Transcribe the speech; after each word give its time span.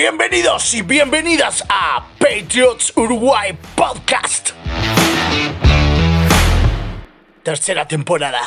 Bienvenidos 0.00 0.72
y 0.72 0.80
bienvenidas 0.80 1.62
a 1.68 2.02
Patriots 2.18 2.90
Uruguay 2.96 3.54
Podcast. 3.74 4.52
Tercera 7.42 7.86
temporada. 7.86 8.40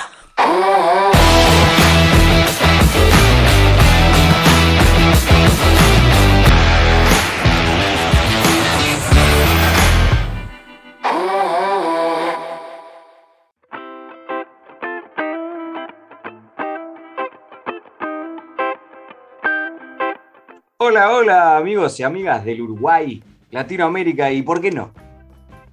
Hola, 20.85 21.13
hola 21.13 21.55
amigos 21.55 21.97
y 22.01 22.03
amigas 22.03 22.43
del 22.43 22.59
Uruguay, 22.59 23.23
Latinoamérica 23.51 24.29
y, 24.33 24.41
¿por 24.41 24.59
qué 24.59 24.69
no? 24.69 24.91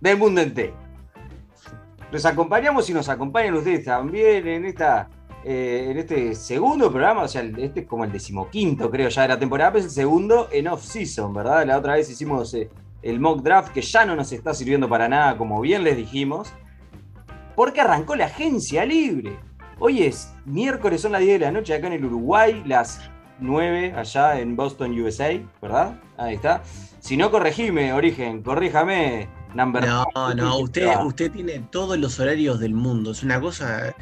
Del 0.00 0.16
mundo 0.16 0.40
entero. 0.40 0.72
Los 2.12 2.24
acompañamos 2.24 2.88
y 2.88 2.94
nos 2.94 3.08
acompañan 3.08 3.54
ustedes 3.54 3.84
también 3.84 4.46
en, 4.46 4.66
esta, 4.66 5.10
eh, 5.44 5.88
en 5.90 5.98
este 5.98 6.36
segundo 6.36 6.92
programa, 6.92 7.22
o 7.22 7.28
sea, 7.28 7.42
este 7.42 7.80
es 7.80 7.86
como 7.88 8.04
el 8.04 8.12
decimoquinto 8.12 8.88
creo 8.88 9.08
ya 9.08 9.22
de 9.22 9.28
la 9.28 9.38
temporada, 9.40 9.72
pero 9.72 9.80
es 9.80 9.86
el 9.86 9.90
segundo 9.90 10.48
en 10.52 10.68
off-season, 10.68 11.34
¿verdad? 11.34 11.66
La 11.66 11.78
otra 11.78 11.94
vez 11.94 12.08
hicimos 12.08 12.54
eh, 12.54 12.70
el 13.02 13.18
mock 13.18 13.42
draft 13.42 13.72
que 13.72 13.82
ya 13.82 14.06
no 14.06 14.14
nos 14.14 14.30
está 14.30 14.54
sirviendo 14.54 14.88
para 14.88 15.08
nada, 15.08 15.36
como 15.36 15.60
bien 15.60 15.82
les 15.82 15.96
dijimos, 15.96 16.52
porque 17.56 17.80
arrancó 17.80 18.14
la 18.14 18.26
agencia 18.26 18.84
libre. 18.84 19.36
Hoy 19.80 20.04
es 20.04 20.32
miércoles, 20.44 21.00
son 21.00 21.10
las 21.10 21.20
10 21.20 21.40
de 21.40 21.46
la 21.46 21.50
noche 21.50 21.74
acá 21.74 21.88
en 21.88 21.94
el 21.94 22.04
Uruguay, 22.04 22.62
las 22.64 23.10
9 23.40 23.94
allá 23.96 24.38
en 24.38 24.56
Boston, 24.56 24.98
USA, 25.00 25.40
¿verdad? 25.60 25.98
Ahí 26.16 26.34
está. 26.34 26.62
Si 27.00 27.16
no, 27.16 27.30
corregime, 27.30 27.92
Origen, 27.92 28.42
corríjame, 28.42 29.28
number 29.54 29.86
No, 29.86 30.06
no, 30.34 30.58
usted, 30.58 30.88
usted 31.04 31.30
tiene 31.32 31.60
todos 31.70 31.98
los 31.98 32.20
horarios 32.20 32.60
del 32.60 32.74
mundo. 32.74 33.12
Es 33.12 33.22
una 33.22 33.40
cosa. 33.40 33.94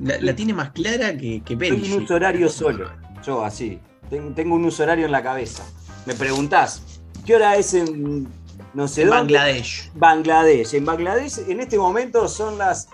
La, 0.00 0.34
tiene 0.34 0.54
más 0.54 0.70
clara 0.70 1.16
que, 1.16 1.42
que 1.44 1.56
Tengo 1.56 1.84
un 1.84 2.04
uso 2.04 2.14
horario 2.14 2.48
solo. 2.48 2.90
Yo, 3.24 3.44
así. 3.44 3.80
Tengo 4.08 4.54
un 4.54 4.64
uso 4.64 4.84
horario 4.84 5.06
en 5.06 5.12
la 5.12 5.22
cabeza. 5.22 5.64
Me 6.06 6.14
preguntás, 6.14 7.00
¿qué 7.26 7.36
hora 7.36 7.56
es 7.56 7.74
en. 7.74 8.28
No 8.74 8.86
sé 8.86 9.02
en 9.02 9.08
dónde? 9.08 9.34
Bangladesh. 9.34 9.90
Bangladesh. 9.94 10.74
En 10.74 10.84
Bangladesh, 10.84 11.38
en 11.48 11.60
este 11.60 11.78
momento 11.78 12.28
son 12.28 12.58
las 12.58 12.88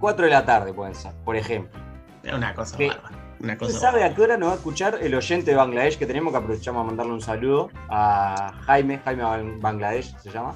4 0.00 0.26
de 0.26 0.30
la 0.30 0.44
tarde, 0.44 0.72
pueden 0.72 0.94
ser, 0.94 1.12
por 1.24 1.36
ejemplo. 1.36 1.80
Es 2.22 2.34
una 2.34 2.54
cosa 2.54 2.76
bárbara. 2.76 3.25
Una 3.40 3.56
cosa 3.58 3.72
¿Usted 3.72 3.80
sabe 3.80 4.04
a 4.04 4.14
qué 4.14 4.22
hora 4.22 4.36
nos 4.36 4.48
va 4.48 4.52
a 4.52 4.56
escuchar 4.56 4.98
el 5.02 5.14
oyente 5.14 5.50
de 5.50 5.56
Bangladesh 5.56 5.98
que 5.98 6.06
tenemos? 6.06 6.32
Que 6.32 6.38
aprovechamos 6.38 6.80
a 6.80 6.84
mandarle 6.84 7.12
un 7.12 7.20
saludo 7.20 7.70
a 7.88 8.52
Jaime, 8.62 8.98
Jaime 8.98 9.22
Ban- 9.22 9.60
Bangladesh 9.60 10.16
se 10.18 10.30
llama. 10.30 10.54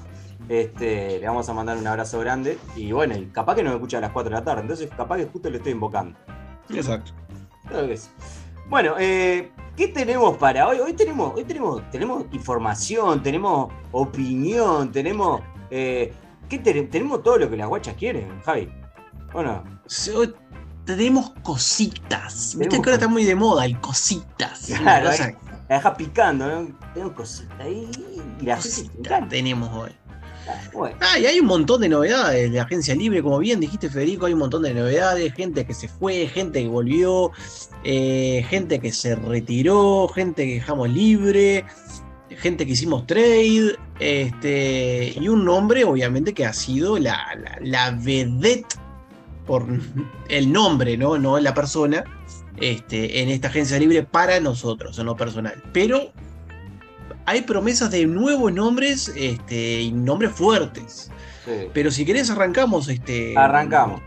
Este, 0.49 1.19
le 1.19 1.27
vamos 1.27 1.47
a 1.47 1.53
mandar 1.53 1.77
un 1.77 1.85
abrazo 1.87 2.19
grande. 2.19 2.57
Y 2.75 2.91
bueno, 2.91 3.15
y 3.15 3.25
capaz 3.27 3.55
que 3.55 3.63
nos 3.63 3.73
escucha 3.73 3.99
a 3.99 4.01
las 4.01 4.11
4 4.11 4.29
de 4.31 4.35
la 4.35 4.43
tarde, 4.43 4.61
entonces 4.61 4.89
capaz 4.95 5.17
que 5.17 5.25
justo 5.27 5.49
le 5.49 5.57
estoy 5.57 5.73
invocando. 5.73 6.17
Exacto. 6.73 7.11
Claro 7.67 7.87
que 7.87 7.97
sí. 7.97 8.09
Bueno, 8.67 8.95
eh, 8.99 9.51
¿qué 9.77 9.87
tenemos 9.89 10.37
para 10.37 10.67
hoy? 10.67 10.79
Hoy 10.79 10.93
tenemos, 10.93 11.35
hoy 11.35 11.43
tenemos, 11.43 11.87
tenemos 11.91 12.25
información, 12.31 13.21
tenemos 13.21 13.71
opinión, 13.91 14.91
tenemos. 14.91 15.41
eh, 15.69 16.11
¿qué 16.49 16.59
te- 16.59 16.81
tenemos 16.83 17.23
todo 17.23 17.37
lo 17.37 17.49
que 17.49 17.55
las 17.55 17.67
guachas 17.69 17.95
quieren, 17.95 18.41
Javi. 18.43 18.69
Bueno, 19.31 19.63
So- 19.85 20.33
tenemos 20.95 21.31
cositas. 21.43 22.55
Viste 22.57 22.69
que 22.69 22.77
ahora 22.77 22.93
está 22.93 23.07
muy 23.07 23.23
de 23.23 23.35
moda 23.35 23.65
el 23.65 23.79
cositas. 23.79 24.65
Claro, 24.67 25.09
cosa 25.09 25.33
la 25.69 25.75
deja 25.75 25.95
picando, 25.97 26.47
¿no? 26.47 26.77
Tengo 26.93 27.13
cositas 27.13 27.59
ahí 27.59 27.89
y 28.39 28.45
la 28.45 28.57
gente 28.57 28.77
le 28.77 28.87
cosita 28.87 28.99
encanta. 28.99 29.29
tenemos 29.29 29.69
hoy. 29.73 29.91
Bueno, 30.73 30.97
Ah, 31.01 31.19
y 31.19 31.25
hay 31.27 31.39
un 31.39 31.45
montón 31.45 31.81
de 31.81 31.89
novedades 31.89 32.51
de 32.51 32.59
Agencia 32.59 32.95
Libre, 32.95 33.21
como 33.21 33.37
bien 33.39 33.59
dijiste 33.59 33.89
Federico, 33.89 34.25
hay 34.25 34.33
un 34.33 34.39
montón 34.39 34.63
de 34.63 34.73
novedades, 34.73 35.33
gente 35.33 35.65
que 35.65 35.73
se 35.73 35.87
fue, 35.87 36.27
gente 36.27 36.61
que 36.61 36.67
volvió, 36.67 37.31
eh, 37.83 38.43
gente 38.49 38.79
que 38.79 38.91
se 38.91 39.15
retiró, 39.15 40.07
gente 40.09 40.45
que 40.45 40.53
dejamos 40.55 40.89
libre, 40.89 41.63
gente 42.29 42.65
que 42.65 42.71
hicimos 42.71 43.05
trade, 43.05 43.77
este, 43.99 45.13
y 45.15 45.29
un 45.29 45.45
nombre 45.45 45.83
obviamente 45.83 46.33
que 46.33 46.45
ha 46.45 46.53
sido 46.53 46.97
la, 46.97 47.17
la, 47.39 47.57
la 47.61 47.91
vedette 47.91 48.75
por 49.51 49.65
el 50.29 50.53
nombre, 50.53 50.95
¿no? 50.95 51.17
No 51.17 51.37
la 51.37 51.53
persona, 51.53 52.05
este, 52.55 53.21
en 53.21 53.27
esta 53.27 53.49
agencia 53.49 53.77
libre 53.77 54.01
para 54.01 54.39
nosotros, 54.39 54.97
en 54.97 55.07
lo 55.07 55.17
personal. 55.17 55.61
Pero 55.73 56.13
hay 57.25 57.41
promesas 57.41 57.91
de 57.91 58.05
nuevos 58.05 58.53
nombres 58.53 59.11
este, 59.13 59.81
y 59.81 59.91
nombres 59.91 60.31
fuertes. 60.31 61.11
sí. 61.43 61.67
Pero 61.73 61.91
si 61.91 62.05
querés 62.05 62.29
arrancamos 62.29 62.87
este. 62.87 63.37
arrancamos. 63.37 64.01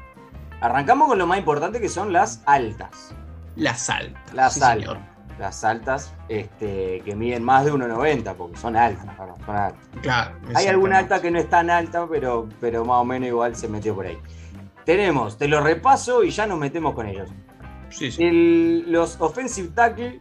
Arrancamos 0.63 1.09
con 1.09 1.19
lo 1.19 1.27
más 1.27 1.37
importante 1.37 1.79
que 1.79 1.91
son 1.91 2.11
las 2.11 2.41
altas. 2.47 3.15
Las 3.55 3.91
altas. 3.91 4.33
Las 4.33 4.55
sí, 4.55 4.63
altas. 4.63 4.79
señor. 4.79 4.99
Las 5.39 5.63
altas 5.63 6.15
este, 6.31 7.03
que 7.05 7.15
miden 7.15 7.45
más 7.45 7.67
de 7.67 7.73
1,90 7.75 8.35
porque 8.35 8.57
son 8.57 8.77
altas. 8.77 9.05
perdón, 9.15 9.37
son 9.45 9.57
altas. 9.57 9.89
Claro. 10.01 10.37
Hay 10.55 10.69
alguna 10.69 11.01
alta 11.01 11.21
que 11.21 11.31
no 11.31 11.39
es 11.39 11.51
tan 11.51 11.69
alta, 11.69 12.07
pero, 12.09 12.49
pero 12.63 12.83
más 12.87 12.97
o 12.97 13.05
menos 13.05 13.29
igual 13.29 13.55
se 13.55 13.69
metió 13.69 13.95
por 13.95 14.07
ahí. 14.07 14.17
Tenemos, 14.85 15.39
te 15.39 15.49
lo 15.49 15.61
repaso 15.63 16.23
y 16.25 16.31
ya 16.31 16.47
nos 16.47 16.59
metemos 16.59 16.95
con 16.95 17.07
ellos. 17.07 17.29
Sí, 17.91 18.11
sí. 18.11 18.23
El- 18.25 18.85
los 18.93 19.21
offensive 19.21 19.69
tackle, 19.75 20.21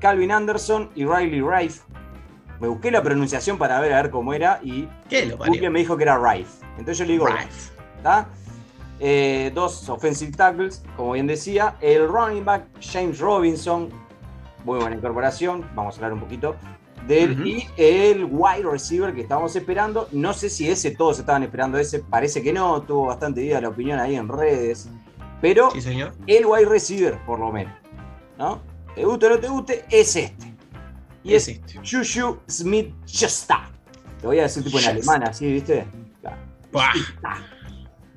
Calvin 0.00 0.30
Anderson 0.30 0.90
y 0.94 1.04
Riley 1.04 1.40
Rife. 1.40 1.80
Me 2.60 2.68
busqué 2.68 2.90
la 2.90 3.02
pronunciación 3.02 3.58
para 3.58 3.80
ver 3.80 3.92
a 3.92 4.02
ver 4.02 4.10
cómo 4.10 4.32
era 4.32 4.60
y 4.62 4.88
¿Qué 5.08 5.26
lo 5.26 5.36
Google 5.36 5.70
me 5.70 5.80
dijo 5.80 5.96
que 5.96 6.04
era 6.04 6.16
Rife. 6.18 6.64
Entonces 6.78 6.98
yo 6.98 7.04
le 7.04 7.12
digo, 7.12 7.26
Rife. 7.26 7.72
Eh, 8.98 9.50
dos 9.54 9.88
offensive 9.90 10.32
tackles, 10.32 10.82
como 10.96 11.12
bien 11.12 11.26
decía. 11.26 11.76
El 11.80 12.08
running 12.08 12.44
back 12.46 12.64
James 12.80 13.18
Robinson, 13.18 13.90
muy 14.64 14.78
buena 14.78 14.96
incorporación. 14.96 15.68
Vamos 15.74 15.94
a 15.94 15.96
hablar 15.98 16.12
un 16.14 16.20
poquito 16.20 16.56
de 17.06 17.22
él. 17.22 17.32
Ujú. 17.32 17.42
Y 17.46 17.68
el 17.76 18.24
wide 18.30 18.62
receiver 18.70 19.14
que 19.14 19.20
estábamos 19.22 19.54
esperando. 19.56 20.08
No 20.12 20.32
sé 20.32 20.48
si 20.50 20.68
ese, 20.68 20.90
todos 20.92 21.18
estaban 21.18 21.42
esperando 21.42 21.78
ese. 21.78 22.00
Parece 22.00 22.42
que 22.42 22.52
no. 22.52 22.82
Tuvo 22.82 23.06
bastante 23.06 23.40
vida 23.42 23.60
la 23.60 23.68
opinión 23.68 23.98
ahí 23.98 24.16
en 24.16 24.28
redes. 24.28 24.88
Pero 25.40 25.70
Sí, 25.70 25.82
señor. 25.82 26.12
el 26.26 26.46
wide 26.46 26.66
receiver, 26.66 27.18
por 27.26 27.38
lo 27.38 27.52
menos. 27.52 27.74
¿No? 28.38 28.60
Te 28.94 29.04
guste 29.04 29.26
o 29.26 29.30
no 29.30 29.38
te 29.38 29.48
guste, 29.48 29.84
es 29.90 30.16
este. 30.16 30.54
Y 31.22 31.34
es, 31.34 31.48
es 31.48 31.58
este. 31.60 31.78
Juju 31.78 32.38
Smith 32.48 32.94
Schuster. 33.06 33.56
Te 34.20 34.26
voy 34.26 34.38
a 34.38 34.44
decir 34.44 34.64
tipo 34.64 34.78
en 34.80 34.86
alemán, 34.86 35.22
así, 35.24 35.52
¿viste? 35.52 35.86
Claro. 36.22 36.36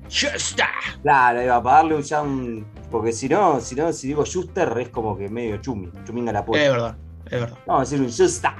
Está. 0.08 0.68
Claro, 1.02 1.42
iba 1.42 1.62
para 1.62 1.76
darle 1.76 2.02
ya 2.02 2.22
un. 2.22 2.66
Porque 2.90 3.12
si 3.12 3.28
no, 3.28 3.60
si 3.60 3.74
no, 3.76 3.92
si 3.92 4.08
digo 4.08 4.24
Schuster 4.24 4.76
es 4.78 4.88
como 4.88 5.16
que 5.16 5.28
medio 5.28 5.58
chumi, 5.58 5.88
chuminga 6.04 6.32
la 6.32 6.40
Es 6.40 6.44
puerta. 6.46 6.70
verdad. 6.70 6.96
Es 7.26 7.40
verdad. 7.40 7.58
Vamos 7.66 7.80
a 7.80 7.90
decir 7.90 8.00
un 8.04 8.10
Schuster. 8.10 8.50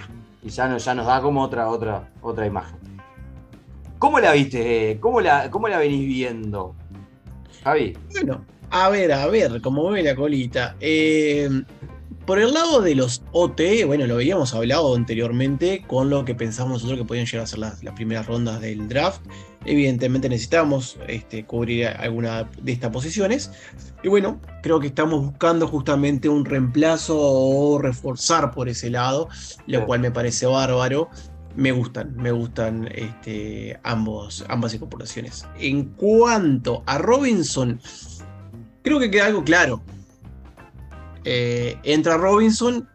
Y 0.42 0.48
ya, 0.48 0.68
no, 0.68 0.78
ya 0.78 0.94
nos 0.94 1.06
da 1.06 1.20
como 1.20 1.42
otra, 1.42 1.68
otra, 1.68 2.08
otra 2.22 2.46
imagen. 2.46 2.78
¿Cómo 3.98 4.18
la 4.18 4.32
viste? 4.32 4.98
¿Cómo 5.00 5.20
la, 5.20 5.50
cómo 5.50 5.68
la 5.68 5.78
venís 5.78 6.06
viendo? 6.06 6.74
Javi. 7.62 7.96
Bueno, 8.12 8.44
a 8.70 8.88
ver, 8.88 9.12
a 9.12 9.26
ver, 9.26 9.60
como 9.60 9.90
ve 9.90 10.02
la 10.02 10.16
colita. 10.16 10.76
Eh, 10.80 11.48
por 12.26 12.38
el 12.38 12.52
lado 12.54 12.80
de 12.80 12.94
los 12.94 13.22
OT, 13.32 13.60
bueno, 13.86 14.06
lo 14.06 14.14
habíamos 14.14 14.54
hablado 14.54 14.94
anteriormente 14.94 15.84
con 15.86 16.10
lo 16.10 16.24
que 16.24 16.34
pensamos 16.34 16.74
nosotros 16.74 16.98
que 16.98 17.04
podían 17.04 17.26
llegar 17.26 17.44
a 17.44 17.46
ser 17.46 17.58
las, 17.58 17.82
las 17.82 17.94
primeras 17.94 18.26
rondas 18.26 18.60
del 18.60 18.88
draft. 18.88 19.20
Evidentemente 19.64 20.28
necesitamos 20.28 20.98
este, 21.08 21.44
cubrir 21.44 21.88
alguna 21.88 22.48
de 22.62 22.72
estas 22.72 22.90
posiciones. 22.90 23.50
Y 24.02 24.08
bueno, 24.08 24.40
creo 24.62 24.80
que 24.80 24.86
estamos 24.86 25.24
buscando 25.24 25.66
justamente 25.66 26.28
un 26.28 26.44
reemplazo 26.44 27.16
o 27.18 27.78
reforzar 27.78 28.52
por 28.52 28.68
ese 28.68 28.90
lado, 28.90 29.28
lo 29.66 29.80
Sí. 29.80 29.86
cual 29.86 30.00
me 30.00 30.10
parece 30.10 30.46
bárbaro. 30.46 31.10
Me 31.56 31.72
gustan, 31.72 32.14
me 32.16 32.30
gustan 32.30 32.88
este, 32.94 33.78
ambos, 33.82 34.44
ambas 34.48 34.72
incorporaciones. 34.72 35.44
En 35.58 35.86
cuanto 35.94 36.84
a 36.86 36.98
Robinson, 36.98 37.80
creo 38.82 39.00
que 39.00 39.10
queda 39.10 39.26
algo 39.26 39.42
claro. 39.42 39.82
Eh, 41.24 41.76
entra 41.82 42.16
Robinson 42.16 42.88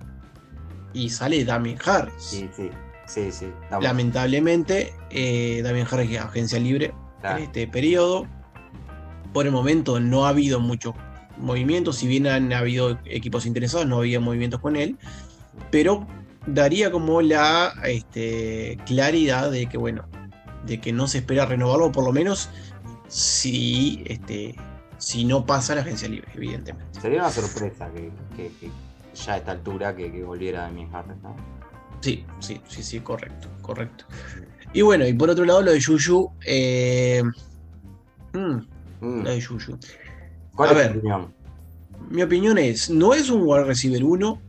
y 0.94 1.10
sale 1.10 1.44
Damien 1.46 1.78
Harris. 1.86 2.14
Sí, 2.18 2.50
sí, 2.56 2.70
sí, 3.06 3.32
sí. 3.32 3.48
Lamentablemente, 3.82 4.94
eh, 5.10 5.62
Damien 5.64 5.88
Harris 5.90 6.12
es 6.12 6.20
agencia 6.20 6.60
libre 6.60 6.94
claro. 7.22 7.38
en 7.38 7.44
este 7.44 7.68
periodo. 7.68 8.28
Por 9.34 9.46
el 9.46 9.52
momento 9.52 10.00
no 10.00 10.26
ha 10.26 10.30
habido 10.30 10.60
muchos 10.60 10.96
movimientos, 11.38 11.98
si 11.98 12.08
bien 12.08 12.28
han 12.28 12.54
habido 12.54 12.98
equipos 13.06 13.46
interesados, 13.46 13.86
no 13.88 13.98
había 13.98 14.20
movimientos 14.20 14.62
con 14.62 14.76
él, 14.76 14.98
pero 15.72 16.08
daría 16.48 16.92
como 16.92 17.22
la 17.22 17.74
este, 17.86 18.78
claridad 18.86 19.52
de 19.52 19.68
que, 19.68 19.78
bueno, 19.78 20.08
de 20.66 20.80
que 20.80 20.94
no 20.94 21.08
se 21.08 21.20
espera 21.20 21.46
renovarlo, 21.46 21.92
por 21.92 22.06
lo 22.06 22.12
menos 22.12 22.50
si, 23.08 24.04
este, 24.06 24.56
si 25.06 25.24
no 25.24 25.46
pasa 25.46 25.76
la 25.76 25.82
agencia 25.82 26.10
libre, 26.10 26.28
evidentemente. 26.34 27.00
Sería 27.00 27.20
una 27.20 27.30
sorpresa 27.30 27.88
que, 27.94 28.12
que- 28.36 28.52
que 28.60 28.72
ya 29.14 29.34
a 29.34 29.38
esta 29.38 29.52
altura 29.52 29.96
que, 29.96 30.12
que 30.12 30.24
volviera 30.24 30.62
Damien 30.62 30.90
Harris, 30.94 31.16
¿no? 31.22 31.36
Sí, 32.02 32.26
sí, 32.40 32.60
sí, 32.68 32.82
sí, 32.82 33.00
correcto, 33.02 33.48
correcto. 33.62 34.06
Y 34.74 34.82
bueno, 34.82 35.06
y 35.08 35.14
por 35.14 35.30
otro 35.30 35.46
lado, 35.46 35.62
lo 35.62 35.72
de 35.74 35.80
Yuyu. 35.80 36.32
eh, 36.48 37.22
mm, 38.34 38.40
Mm. 39.02 39.24
lo 39.24 39.30
de 39.30 39.40
Yuyu. 39.40 39.78
¿Cuál 40.56 40.70
a 40.70 40.72
es 40.72 40.78
ver. 40.80 40.92
tu 40.94 40.98
opinión? 40.98 41.34
Mi 42.10 42.24
opinión 42.24 42.58
es: 42.58 42.90
no 42.90 43.14
es 43.14 43.30
un 43.30 43.44
wide 43.44 43.64
receiver 43.66 44.04
1, 44.04 44.42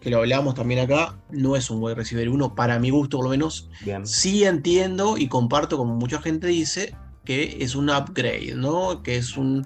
que 0.00 0.10
lo 0.10 0.18
hablamos 0.18 0.56
también 0.56 0.80
acá, 0.80 1.16
no 1.30 1.54
es 1.54 1.70
un 1.70 1.80
wide 1.82 1.94
receiver 1.94 2.28
1, 2.28 2.54
para 2.56 2.80
mi 2.80 2.90
gusto 2.90 3.18
por 3.18 3.26
lo 3.26 3.30
menos. 3.30 3.70
Bien. 3.84 4.04
Sí 4.04 4.42
entiendo 4.44 5.16
y 5.16 5.28
comparto, 5.28 5.76
como 5.76 5.94
mucha 5.94 6.20
gente 6.20 6.48
dice, 6.48 6.94
que 7.30 7.58
es 7.60 7.76
un 7.76 7.90
upgrade, 7.90 8.56
¿no? 8.56 9.04
Que 9.04 9.14
es 9.14 9.36
un. 9.36 9.64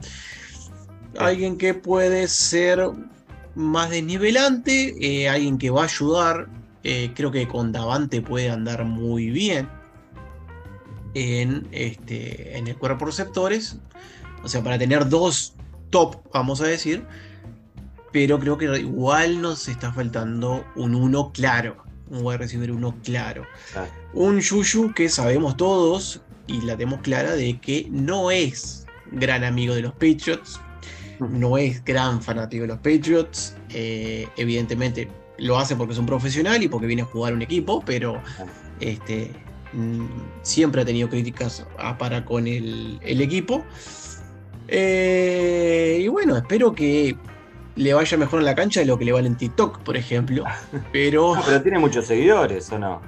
Alguien 1.18 1.56
que 1.56 1.72
puede 1.72 2.28
ser 2.28 2.90
más 3.54 3.88
desnivelante, 3.88 4.94
eh, 5.00 5.30
alguien 5.30 5.56
que 5.56 5.70
va 5.70 5.80
a 5.80 5.84
ayudar. 5.84 6.48
eh, 6.82 7.12
creo 7.14 7.30
que 7.30 7.48
con 7.48 7.72
Davante 7.72 8.20
puede 8.20 8.50
andar 8.50 8.84
muy 8.84 9.30
bien 9.30 9.66
en, 11.14 11.66
este, 11.72 12.58
en 12.58 12.66
el 12.68 12.76
cuerpo 12.76 13.06
receptores. 13.06 13.78
O 14.42 14.48
sea, 14.50 14.62
para 14.62 14.76
tener 14.76 15.08
dos 15.08 15.54
top, 15.88 16.16
vamos 16.34 16.60
a 16.60 16.66
decir. 16.66 17.06
Pero 18.12 18.38
creo 18.38 18.58
que 18.58 18.66
igual 18.78 19.40
nos 19.40 19.68
está 19.68 19.90
faltando 19.90 20.66
un 20.76 20.94
uno 20.94 21.32
claro. 21.32 21.82
Un 22.10 22.26
wide 22.26 22.36
receiver 22.36 22.72
uno 22.72 22.94
claro. 23.02 23.46
Claro. 23.72 23.90
Un 24.12 24.40
Yuyu 24.40 24.92
que 24.92 25.08
sabemos 25.08 25.56
todos 25.56 26.20
y 26.46 26.60
la 26.62 26.76
tenemos 26.76 27.00
clara 27.00 27.32
de 27.32 27.58
que 27.60 27.86
no 27.90 28.30
es 28.30 28.86
gran 29.12 29.44
amigo 29.44 29.74
de 29.74 29.82
los 29.82 29.92
Patriots. 29.92 30.60
No 31.20 31.56
es 31.58 31.84
gran 31.84 32.20
fanático 32.22 32.62
de 32.62 32.68
los 32.68 32.78
Patriots. 32.78 33.56
eh, 33.70 34.28
evidentemente 34.36 35.08
lo 35.38 35.58
hace 35.58 35.74
porque 35.76 35.92
es 35.94 35.98
un 35.98 36.06
profesional 36.06 36.62
y 36.62 36.68
porque 36.68 36.86
viene 36.86 37.02
a 37.02 37.06
jugar 37.06 37.32
un 37.34 37.42
equipo, 37.42 37.82
pero 37.84 38.20
este, 38.80 39.32
mm, 39.72 40.06
siempre 40.42 40.82
ha 40.82 40.84
tenido 40.84 41.08
críticas 41.08 41.66
a 41.78 41.98
para 41.98 42.24
con 42.24 42.46
el, 42.46 42.98
el 43.02 43.20
equipo. 43.20 43.64
Eh, 44.68 46.00
y 46.02 46.08
bueno, 46.08 46.36
espero 46.36 46.74
que 46.74 47.16
le 47.76 47.94
vaya 47.94 48.16
mejor 48.16 48.40
en 48.40 48.44
la 48.46 48.54
cancha 48.54 48.80
de 48.80 48.86
lo 48.86 48.98
que 48.98 49.04
le 49.04 49.12
vale 49.12 49.26
en 49.26 49.36
TikTok, 49.36 49.80
por 49.82 49.96
ejemplo. 49.96 50.44
Pero 50.92 51.34
No, 51.34 51.42
pero 51.44 51.62
tiene 51.62 51.78
muchos 51.78 52.06
seguidores, 52.06 52.70
¿o 52.72 52.78
no? 52.78 53.00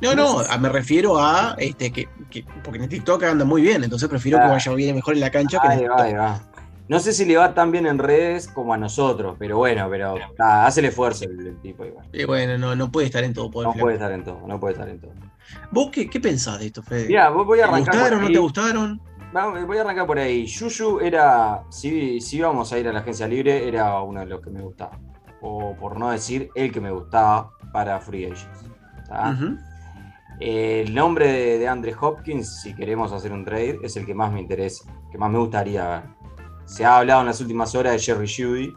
No, 0.00 0.14
no, 0.14 0.40
a- 0.40 0.58
me 0.58 0.68
refiero 0.68 1.18
a 1.18 1.54
este 1.58 1.92
que, 1.92 2.08
que- 2.30 2.44
porque 2.64 2.78
en 2.82 2.88
TikTok 2.88 3.22
anda 3.24 3.44
muy 3.44 3.62
bien, 3.62 3.82
entonces 3.84 4.08
prefiero 4.08 4.38
que 4.38 4.44
Ah. 4.44 4.48
vaya 4.50 4.72
bien 4.74 4.94
mejor 4.96 5.14
en 5.14 5.20
la 5.20 5.30
cancha 5.30 5.58
que 5.60 5.66
en 5.68 5.80
el 5.80 5.90
va, 5.90 6.12
va. 6.12 6.40
No 6.88 6.98
sé 6.98 7.12
si 7.12 7.24
le 7.24 7.36
va 7.36 7.54
tan 7.54 7.70
bien 7.70 7.86
en 7.86 7.98
redes 7.98 8.48
como 8.48 8.74
a 8.74 8.76
nosotros, 8.76 9.36
pero 9.38 9.58
bueno, 9.58 9.86
pero 9.88 10.16
nada, 10.36 10.66
hace 10.66 10.80
el 10.80 10.86
esfuerzo 10.86 11.24
el, 11.24 11.46
el 11.46 11.60
tipo 11.60 11.84
igual. 11.84 12.04
Y 12.12 12.24
bueno, 12.24 12.58
no, 12.58 12.74
no 12.74 12.90
puede 12.90 13.06
estar 13.06 13.22
en 13.22 13.32
todo 13.32 13.48
poder. 13.50 13.68
No 13.68 13.72
flaco. 13.74 13.84
puede 13.84 13.94
estar 13.96 14.10
en 14.12 14.24
todo, 14.24 14.40
no 14.46 14.58
puede 14.58 14.72
estar 14.74 14.88
en 14.88 15.00
todo. 15.00 15.12
¿Vos 15.70 15.90
qué, 15.92 16.10
qué 16.10 16.18
pensás 16.18 16.58
de 16.58 16.66
esto, 16.66 16.82
Fede? 16.82 17.06
Mira, 17.06 17.28
voy 17.30 17.58
¿Te 17.58 17.62
a 17.62 17.66
arrancar. 17.68 17.94
gustaron 17.94 18.18
por 18.20 18.28
no 18.28 18.32
te 18.34 18.38
gustaron? 18.40 19.00
Voy 19.66 19.78
a 19.78 19.80
arrancar 19.82 20.06
por 20.06 20.18
ahí. 20.18 20.44
Yuyu 20.46 20.98
era, 20.98 21.62
si, 21.70 22.20
si 22.20 22.38
íbamos 22.38 22.72
a 22.72 22.78
ir 22.80 22.88
a 22.88 22.92
la 22.92 22.98
agencia 23.00 23.28
libre, 23.28 23.68
era 23.68 24.00
uno 24.00 24.18
de 24.20 24.26
los 24.26 24.40
que 24.40 24.50
me 24.50 24.60
gustaba. 24.60 24.98
O 25.40 25.76
por 25.76 25.96
no 25.96 26.10
decir, 26.10 26.50
el 26.56 26.72
que 26.72 26.80
me 26.80 26.90
gustaba 26.90 27.52
para 27.72 28.00
Free 28.00 28.24
Agents. 28.24 28.64
Ujú. 29.10 29.56
El 30.40 30.94
nombre 30.94 31.30
de, 31.30 31.58
de 31.58 31.68
Andre 31.68 31.94
Hopkins, 32.00 32.62
si 32.62 32.74
queremos 32.74 33.12
hacer 33.12 33.30
un 33.32 33.44
trade, 33.44 33.78
es 33.82 33.96
el 33.96 34.06
que 34.06 34.14
más 34.14 34.32
me 34.32 34.40
interesa, 34.40 34.84
que 35.12 35.18
más 35.18 35.30
me 35.30 35.38
gustaría 35.38 35.86
ver. 35.86 36.02
Se 36.64 36.84
ha 36.84 36.96
hablado 36.96 37.20
en 37.20 37.26
las 37.26 37.40
últimas 37.40 37.74
horas 37.74 37.92
de 37.92 37.98
Jerry 37.98 38.26
Judy. 38.26 38.74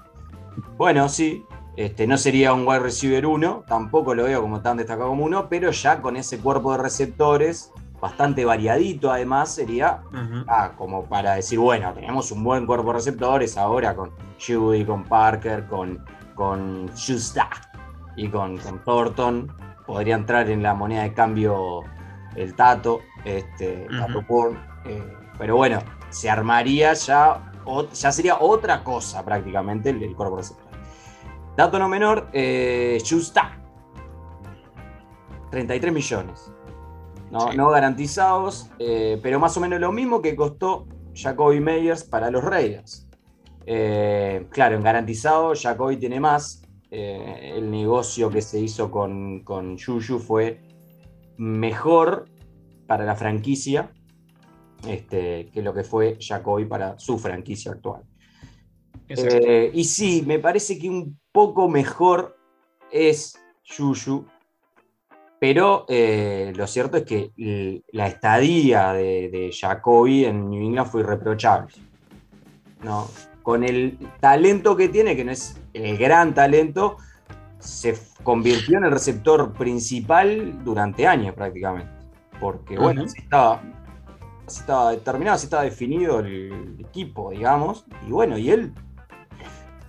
Bueno, 0.78 1.08
sí, 1.08 1.46
este, 1.76 2.06
no 2.06 2.18
sería 2.18 2.54
un 2.54 2.68
wide 2.68 2.80
receiver 2.80 3.26
1, 3.26 3.64
tampoco 3.68 4.14
lo 4.14 4.26
veo 4.26 4.42
como 4.42 4.62
tan 4.62 4.78
destacado 4.78 5.10
como 5.10 5.24
uno, 5.24 5.48
pero 5.50 5.72
ya 5.72 6.02
con 6.02 6.16
ese 6.18 6.38
cuerpo 6.38 6.72
de 6.74 6.78
receptores, 6.78 7.72
bastante 8.00 8.46
variadito 8.46 9.12
además, 9.12 9.56
sería 9.56 10.02
ah, 10.48 10.74
como 10.78 11.06
para 11.06 11.36
decir, 11.36 11.58
bueno, 11.58 11.92
tenemos 11.94 12.32
un 12.32 12.44
buen 12.44 12.68
cuerpo 12.68 12.90
de 12.90 12.94
receptores 12.94 13.58
ahora 13.58 13.96
con 13.96 14.12
Judy, 14.40 14.86
con 14.86 15.04
Parker, 15.04 15.66
con, 15.66 16.04
con 16.36 16.92
Schuster 16.94 17.46
y 18.18 18.28
con, 18.28 18.58
con 18.58 18.84
Thornton. 18.84 19.52
Podría 19.86 20.16
entrar 20.16 20.50
en 20.50 20.64
la 20.64 20.74
moneda 20.74 21.04
de 21.04 21.14
cambio 21.14 21.82
el 22.36 22.56
Tato, 22.56 23.02
este. 23.26 23.88
Tato 24.00 24.26
Porn, 24.26 24.58
eh, 24.86 25.04
pero 25.38 25.56
bueno, 25.58 25.80
se 26.10 26.30
armaría 26.30 26.94
ya, 26.94 27.52
ya 27.94 28.12
sería 28.12 28.38
otra 28.40 28.84
cosa 28.84 29.24
prácticamente 29.26 29.90
el, 29.90 30.02
el 30.04 30.16
cuerpo 30.16 30.36
de 30.38 30.42
receptores. 30.42 30.78
Dato 31.58 31.78
no 31.80 31.88
menor, 31.90 32.30
eh, 32.34 32.98
Schuster, 33.04 33.44
33 35.52 35.94
millones. 35.94 36.52
No, 37.32 37.52
Sí. 37.52 37.58
no 37.58 37.70
garantizados, 37.70 38.70
eh, 38.80 39.20
pero 39.24 39.40
más 39.40 39.58
o 39.58 39.60
menos 39.60 39.80
lo 39.80 39.92
mismo 39.92 40.22
que 40.22 40.36
costó 40.36 40.86
Jacoby 41.16 41.60
Meyers 41.60 42.04
para 42.04 42.30
los 42.30 42.44
Raiders. 42.44 43.08
Eh, 43.66 44.48
claro, 44.52 44.76
en 44.76 44.84
garantizado 44.84 45.54
Jacoby 45.56 45.98
tiene 45.98 46.20
más. 46.20 46.62
Eh, 46.96 47.54
el 47.56 47.72
negocio 47.72 48.30
que 48.30 48.44
se 48.44 48.60
hizo 48.60 48.92
con, 48.92 49.40
con 49.40 49.80
Juju 49.80 50.20
fue 50.20 50.62
mejor 51.38 52.26
para 52.86 53.04
la 53.04 53.16
franquicia 53.16 53.92
este, 54.88 55.50
que 55.52 55.64
lo 55.64 55.74
que 55.74 55.84
fue 55.84 56.20
Jacoby 56.20 56.66
para 56.66 57.00
su 57.00 57.18
franquicia 57.18 57.72
actual. 57.72 58.04
Eh, 59.10 59.72
y 59.74 59.84
sí, 59.86 60.24
me 60.28 60.38
parece 60.38 60.78
que 60.78 60.88
un 60.88 61.18
poco 61.32 61.68
mejor 61.68 62.38
es 62.92 63.40
Yuyu, 63.64 64.28
pero 65.40 65.86
eh, 65.90 66.54
lo 66.56 66.68
cierto 66.68 66.98
es 66.98 67.06
que 67.06 67.82
la 67.92 68.06
estadía 68.06 68.94
de, 68.94 69.30
de 69.30 69.52
Jacoby 69.52 70.26
en 70.26 70.48
New 70.48 70.64
England 70.64 70.92
fue 70.92 71.02
irreprochable. 71.02 71.74
¿no? 72.84 73.08
Con 73.42 73.64
el 73.64 73.98
talento 74.20 74.78
que 74.78 74.90
tiene, 74.90 75.16
que 75.16 75.26
no 75.26 75.32
es 75.32 75.60
el 75.74 75.98
gran 75.98 76.34
talento, 76.34 76.98
se 77.60 77.98
convirtió 78.24 78.78
en 78.78 78.86
el 78.86 78.92
receptor 78.92 79.54
principal 79.54 80.64
durante 80.64 81.08
años 81.08 81.34
prácticamente. 81.36 81.92
Porque, 82.40 82.78
bueno, 82.78 83.04
así 83.04 83.20
estaba, 83.20 83.62
estaba 84.48 84.92
determinado, 84.92 85.36
así 85.36 85.46
estaba 85.46 85.64
definido 85.64 86.20
el 86.20 86.78
equipo, 86.80 87.32
digamos. 87.32 87.86
Y 88.08 88.12
bueno, 88.12 88.38
y 88.38 88.50
él 88.50 88.74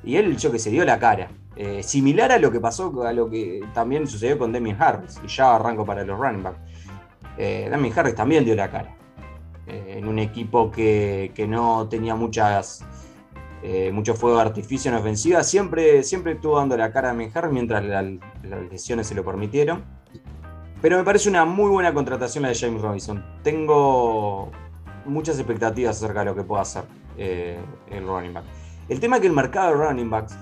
y 0.05 0.17
él, 0.17 0.37
yo 0.37 0.53
que 0.53 0.59
se 0.59 0.71
dio 0.71 0.85
la 0.85 0.99
cara. 0.99 1.29
Eh, 1.57 1.83
similar 1.83 2.33
a 2.33 2.39
lo 2.39 2.51
que 2.51 2.61
pasó, 2.61 3.07
a 3.07 3.13
lo 3.13 3.31
que 3.31 3.61
también 3.73 4.07
sucedió 4.07 4.39
con 4.39 4.53
Demian 4.53 4.81
Harris. 4.81 5.21
Y 5.25 5.29
ya 5.29 5.57
arranco 5.57 5.85
para 5.85 6.05
los 6.05 6.19
running 6.19 6.43
back. 6.43 6.57
Eh, 7.39 7.69
Demian 7.71 7.99
Harris 7.99 8.15
también 8.15 8.45
dio 8.45 8.55
la 8.55 8.71
cara. 8.71 8.95
Eh, 9.67 9.97
en 9.99 10.07
un 10.07 10.19
equipo 10.19 10.71
que, 10.71 11.33
que 11.35 11.47
no 11.47 11.89
tenía 11.89 12.15
muchas, 12.15 12.85
eh, 13.67 13.91
mucho 13.91 14.15
fuego 14.15 14.37
de 14.37 14.43
artificio 14.43 14.91
en 14.91 14.99
ofensiva. 14.99 15.43
Siempre, 15.43 16.03
siempre 16.03 16.33
estuvo 16.33 16.59
dando 16.59 16.77
la 16.77 16.93
cara 16.93 17.11
a 17.11 17.15
mientras 17.51 17.83
la- 17.83 18.03
las 18.03 18.63
lesiones 18.71 19.07
se 19.07 19.15
lo 19.15 19.25
permitieron. 19.25 19.83
Pero 20.83 20.99
me 20.99 21.05
parece 21.05 21.31
una 21.31 21.47
muy 21.47 21.71
buena 21.71 21.95
contratación 21.95 22.43
la 22.43 22.51
de 22.51 22.55
James 22.55 22.83
Robinson. 22.83 23.25
Tengo 23.43 24.51
muchas 25.07 25.39
expectativas 25.39 25.97
acerca 25.97 26.19
de 26.21 26.25
lo 26.27 26.35
que 26.35 26.43
pueda 26.43 26.61
hacer 26.61 26.85
eh, 27.17 27.59
el 27.91 28.07
running 28.07 28.35
back. 28.35 28.45
El 28.91 29.01
tema 29.01 29.17
es 29.17 29.23
que 29.23 29.29
el 29.29 29.33
mercado 29.33 29.69
de 29.79 29.87
running 29.87 30.11
backs 30.11 30.37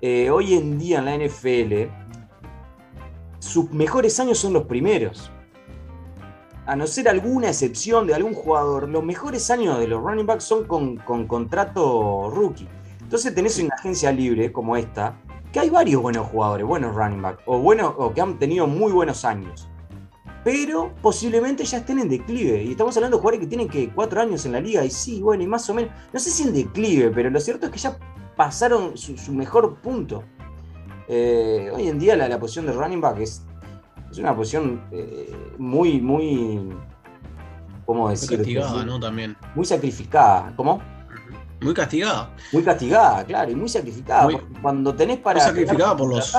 eh, 0.00 0.30
hoy 0.30 0.54
en 0.54 0.78
día 0.78 1.00
en 1.00 1.04
la 1.06 1.14
NFL, 1.16 1.90
sus 3.40 3.70
mejores 3.72 4.18
años 4.20 4.38
son 4.38 4.52
los 4.52 4.62
primeros. 4.64 5.32
A 6.70 6.76
no 6.76 6.86
ser 6.86 7.08
alguna 7.08 7.48
excepción 7.48 8.06
de 8.06 8.14
algún 8.14 8.32
jugador, 8.32 8.88
los 8.88 9.02
mejores 9.02 9.50
años 9.50 9.80
de 9.80 9.88
los 9.88 10.00
running 10.00 10.24
backs 10.24 10.44
son 10.44 10.68
con, 10.68 10.98
con 10.98 11.26
contrato 11.26 12.30
rookie. 12.30 12.68
Entonces 13.00 13.34
tenés 13.34 13.58
una 13.58 13.74
agencia 13.74 14.12
libre 14.12 14.52
como 14.52 14.76
esta, 14.76 15.20
que 15.52 15.58
hay 15.58 15.68
varios 15.68 16.00
buenos 16.00 16.28
jugadores, 16.28 16.64
buenos 16.64 16.94
running 16.94 17.22
backs, 17.22 17.42
o, 17.46 17.58
buenos, 17.58 17.92
o 17.98 18.14
que 18.14 18.20
han 18.20 18.38
tenido 18.38 18.68
muy 18.68 18.92
buenos 18.92 19.24
años. 19.24 19.68
Pero 20.44 20.94
posiblemente 21.02 21.64
ya 21.64 21.78
estén 21.78 21.98
en 21.98 22.08
declive. 22.08 22.62
Y 22.62 22.70
estamos 22.70 22.96
hablando 22.96 23.16
de 23.16 23.20
jugadores 23.20 23.40
que 23.40 23.48
tienen 23.48 23.68
que 23.68 23.90
cuatro 23.92 24.20
años 24.20 24.46
en 24.46 24.52
la 24.52 24.60
liga. 24.60 24.84
Y 24.84 24.90
sí, 24.90 25.20
bueno, 25.20 25.42
y 25.42 25.48
más 25.48 25.68
o 25.70 25.74
menos. 25.74 25.90
No 26.12 26.20
sé 26.20 26.30
si 26.30 26.44
en 26.44 26.54
declive, 26.54 27.10
pero 27.10 27.30
lo 27.30 27.40
cierto 27.40 27.66
es 27.66 27.72
que 27.72 27.80
ya 27.80 27.98
pasaron 28.36 28.96
su, 28.96 29.18
su 29.18 29.32
mejor 29.32 29.74
punto. 29.80 30.22
Eh, 31.08 31.68
hoy 31.74 31.88
en 31.88 31.98
día 31.98 32.14
la, 32.14 32.28
la 32.28 32.38
posición 32.38 32.66
de 32.66 32.72
running 32.74 33.00
back 33.00 33.18
es, 33.18 33.42
es 34.10 34.18
una 34.18 34.34
posición 34.34 34.82
eh, 34.90 35.32
muy, 35.58 36.00
muy. 36.00 36.68
¿Cómo 37.86 38.02
Muy 38.04 38.10
decirlo? 38.12 38.38
castigada, 38.38 38.84
¿no? 38.84 39.00
También. 39.00 39.36
Muy 39.54 39.64
sacrificada. 39.64 40.52
¿Cómo? 40.56 40.80
Muy 41.60 41.74
castigada. 41.74 42.34
Muy 42.52 42.62
castigada, 42.62 43.24
claro, 43.24 43.50
y 43.50 43.54
muy 43.54 43.68
sacrificada. 43.68 44.24
Muy- 44.24 44.38
cuando 44.62 44.94
tenés 44.94 45.18
para. 45.18 45.40
muy 45.40 45.48
sacrificada 45.48 45.96
por 45.96 46.08
los- 46.08 46.36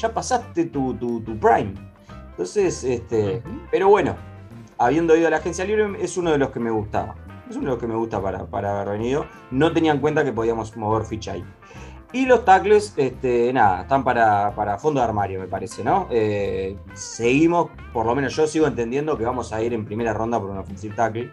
Ya 0.00 0.12
pasaste 0.14 0.66
tu, 0.66 0.94
tu- 0.94 1.20
tu 1.20 1.36
prime. 1.38 1.74
Entonces, 2.30 2.82
este. 2.84 3.42
Pero 3.70 3.88
bueno, 3.88 4.14
habiendo 4.78 5.14
ido 5.16 5.26
a 5.26 5.30
la 5.30 5.36
agencia 5.38 5.64
libre, 5.64 5.90
es 6.00 6.16
uno 6.16 6.30
de 6.30 6.38
los 6.38 6.50
que 6.50 6.60
me 6.60 6.70
gustaba. 6.70 7.14
Es 7.50 7.56
uno 7.56 7.66
de 7.66 7.70
los 7.72 7.78
que 7.78 7.86
me 7.86 7.96
gusta 7.96 8.22
para, 8.22 8.46
para 8.46 8.80
haber 8.80 8.98
venido. 8.98 9.26
No 9.50 9.72
tenía 9.72 9.92
en 9.92 9.98
cuenta 9.98 10.24
que 10.24 10.32
podíamos 10.32 10.74
mover 10.76 11.04
ficha 11.04 11.32
ahí. 11.32 11.44
Y 12.14 12.26
los 12.26 12.44
tackles, 12.44 12.92
este, 12.98 13.52
nada, 13.54 13.82
están 13.82 14.04
para, 14.04 14.54
para 14.54 14.78
fondo 14.78 15.00
de 15.00 15.06
armario, 15.06 15.40
me 15.40 15.46
parece, 15.46 15.82
¿no? 15.82 16.08
Eh, 16.10 16.76
seguimos, 16.92 17.70
por 17.92 18.04
lo 18.04 18.14
menos 18.14 18.36
yo 18.36 18.46
sigo 18.46 18.66
entendiendo 18.66 19.16
que 19.16 19.24
vamos 19.24 19.52
a 19.52 19.62
ir 19.62 19.72
en 19.72 19.86
primera 19.86 20.12
ronda 20.12 20.38
por 20.38 20.50
un 20.50 20.58
offensive 20.58 20.94
tackle. 20.94 21.32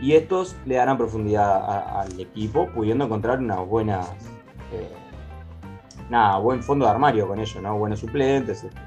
Y 0.00 0.12
estos 0.12 0.56
le 0.66 0.76
darán 0.76 0.98
profundidad 0.98 2.00
al 2.00 2.20
equipo, 2.20 2.68
pudiendo 2.68 3.06
encontrar 3.06 3.38
una 3.38 3.56
buena. 3.56 4.00
eh, 4.72 4.92
nada, 6.10 6.38
buen 6.38 6.62
fondo 6.62 6.84
de 6.84 6.90
armario 6.90 7.26
con 7.26 7.38
ellos, 7.40 7.60
¿no? 7.62 7.76
Buenos 7.78 8.00
suplentes. 8.00 8.64
este, 8.64 8.78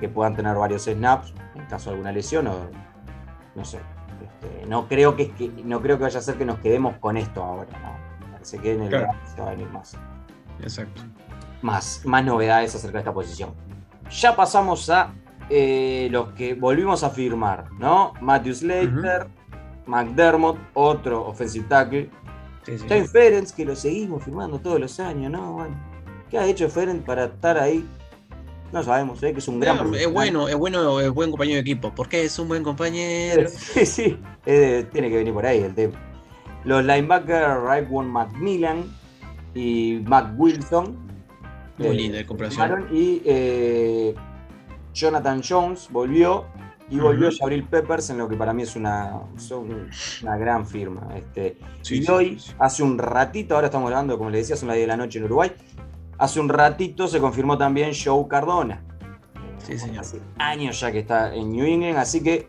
que 0.00 0.08
puedan 0.08 0.34
tener 0.34 0.56
varios 0.56 0.82
snaps 0.86 1.32
en 1.54 1.64
caso 1.66 1.90
de 1.90 1.94
alguna 1.94 2.10
lesión 2.12 2.48
o. 2.48 2.54
No 3.54 3.64
sé. 3.64 3.78
este, 4.42 4.66
no, 4.66 4.88
creo 4.88 5.14
que- 5.16 5.32
no 5.64 5.80
creo 5.80 5.96
que 5.96 6.02
vaya 6.04 6.18
a 6.18 6.22
ser 6.22 6.34
que 6.36 6.44
nos 6.44 6.58
quedemos 6.58 6.96
con 6.98 7.16
esto 7.16 7.42
ahora, 7.42 7.66
¿no? 7.80 8.09
Parece 8.40 8.58
que 8.58 8.72
en 8.72 8.82
el 8.82 8.88
Claro. 8.88 9.04
draft 9.06 9.34
se 9.34 9.40
va 9.42 9.46
a 9.48 9.50
venir 9.50 9.68
más 9.68 9.96
Exacto. 10.62 11.02
más, 11.62 12.00
más 12.06 12.24
novedades 12.24 12.74
acerca 12.74 12.94
de 12.94 13.00
esta 13.00 13.12
posición. 13.12 13.50
Ya 14.10 14.34
pasamos 14.34 14.88
a 14.90 15.12
eh, 15.50 16.08
los 16.10 16.30
que 16.32 16.54
volvimos 16.54 17.02
a 17.04 17.10
firmar, 17.10 17.70
¿no? 17.78 18.14
Matthew 18.20 18.54
Slater, 18.54 19.26
McDermott, 19.86 20.58
otro 20.74 21.26
offensive 21.26 21.66
tackle. 21.68 22.10
Sí, 22.64 22.78
sí. 22.78 22.86
James 22.88 23.10
Ferenc, 23.10 23.50
que 23.50 23.64
lo 23.64 23.74
seguimos 23.76 24.22
firmando 24.24 24.58
todos 24.58 24.80
los 24.80 24.98
años, 25.00 25.30
¿no? 25.30 25.52
Bueno, 25.54 25.76
¿qué 26.30 26.38
ha 26.38 26.46
hecho 26.46 26.68
Ferenc 26.68 27.04
para 27.04 27.24
estar 27.24 27.58
ahí? 27.58 27.86
No 28.72 28.82
sabemos, 28.84 29.20
¿eh? 29.24 29.32
que 29.32 29.40
es 29.40 29.48
un 29.48 29.58
gran 29.58 29.76
No, 29.90 29.96
es 29.96 30.12
bueno, 30.12 30.46
es 30.48 30.54
bueno, 30.56 31.00
es 31.00 31.10
buen 31.10 31.30
compañero 31.30 31.56
de 31.56 31.60
equipo. 31.62 31.92
porque 31.94 32.24
es 32.24 32.38
un 32.38 32.46
buen 32.48 32.62
compañero? 32.62 33.48
Sí, 33.74 33.84
sí, 33.84 34.18
eh, 34.46 34.86
tiene 34.92 35.10
que 35.10 35.16
venir 35.16 35.34
por 35.34 35.44
ahí 35.44 35.58
el 35.58 35.74
tema. 35.74 35.94
Los 36.64 36.84
linebackers 36.84 37.62
Raekwon 37.62 38.08
Macmillan 38.08 38.84
y 39.54 40.02
Mac 40.06 40.32
Wilson. 40.36 40.96
Muy 41.78 41.88
eh, 41.88 41.94
linda 41.94 42.18
firmaron, 42.48 42.88
Y 42.92 43.22
eh, 43.24 44.14
Jonathan 44.92 45.40
Jones 45.46 45.88
volvió 45.90 46.44
y 46.90 46.98
volvió 46.98 47.28
Ujú. 47.28 47.36
Jabril 47.38 47.64
Peppers 47.64 48.10
en 48.10 48.18
lo 48.18 48.28
que 48.28 48.36
para 48.36 48.52
mí 48.52 48.64
es 48.64 48.74
una, 48.76 49.20
una 50.22 50.36
gran 50.36 50.66
firma. 50.66 51.08
Este, 51.16 51.56
Sí, 51.82 51.98
y 51.98 52.02
sí, 52.02 52.10
hoy, 52.12 52.38
sí. 52.38 52.52
hace 52.58 52.82
un 52.82 52.98
ratito, 52.98 53.54
ahora 53.54 53.68
estamos 53.68 53.86
hablando, 53.88 54.18
como 54.18 54.28
les 54.28 54.42
decía, 54.42 54.56
son 54.56 54.68
las 54.68 54.76
10 54.76 54.84
de 54.84 54.88
la 54.88 54.96
noche 54.96 55.18
en 55.18 55.24
Uruguay. 55.24 55.52
Hace 56.18 56.40
un 56.40 56.48
ratito 56.48 57.08
se 57.08 57.18
confirmó 57.20 57.56
también 57.56 57.92
Joe 57.94 58.26
Cardona. 58.28 58.82
Sí, 59.58 59.78
señor. 59.78 60.00
Hace 60.00 60.20
años 60.38 60.80
ya 60.80 60.90
que 60.92 60.98
está 60.98 61.34
en 61.34 61.52
New 61.52 61.64
England, 61.64 61.96
así 61.98 62.22
que 62.22 62.48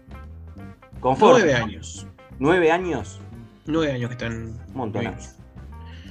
conforme. 0.99 1.39
Nueve 1.41 1.55
años. 1.55 2.07
Nueve 2.39 2.71
años, 2.71 3.21
Nueve 3.71 3.93
años 3.93 4.09
que 4.09 4.13
están. 4.15 4.59
England. 4.75 5.17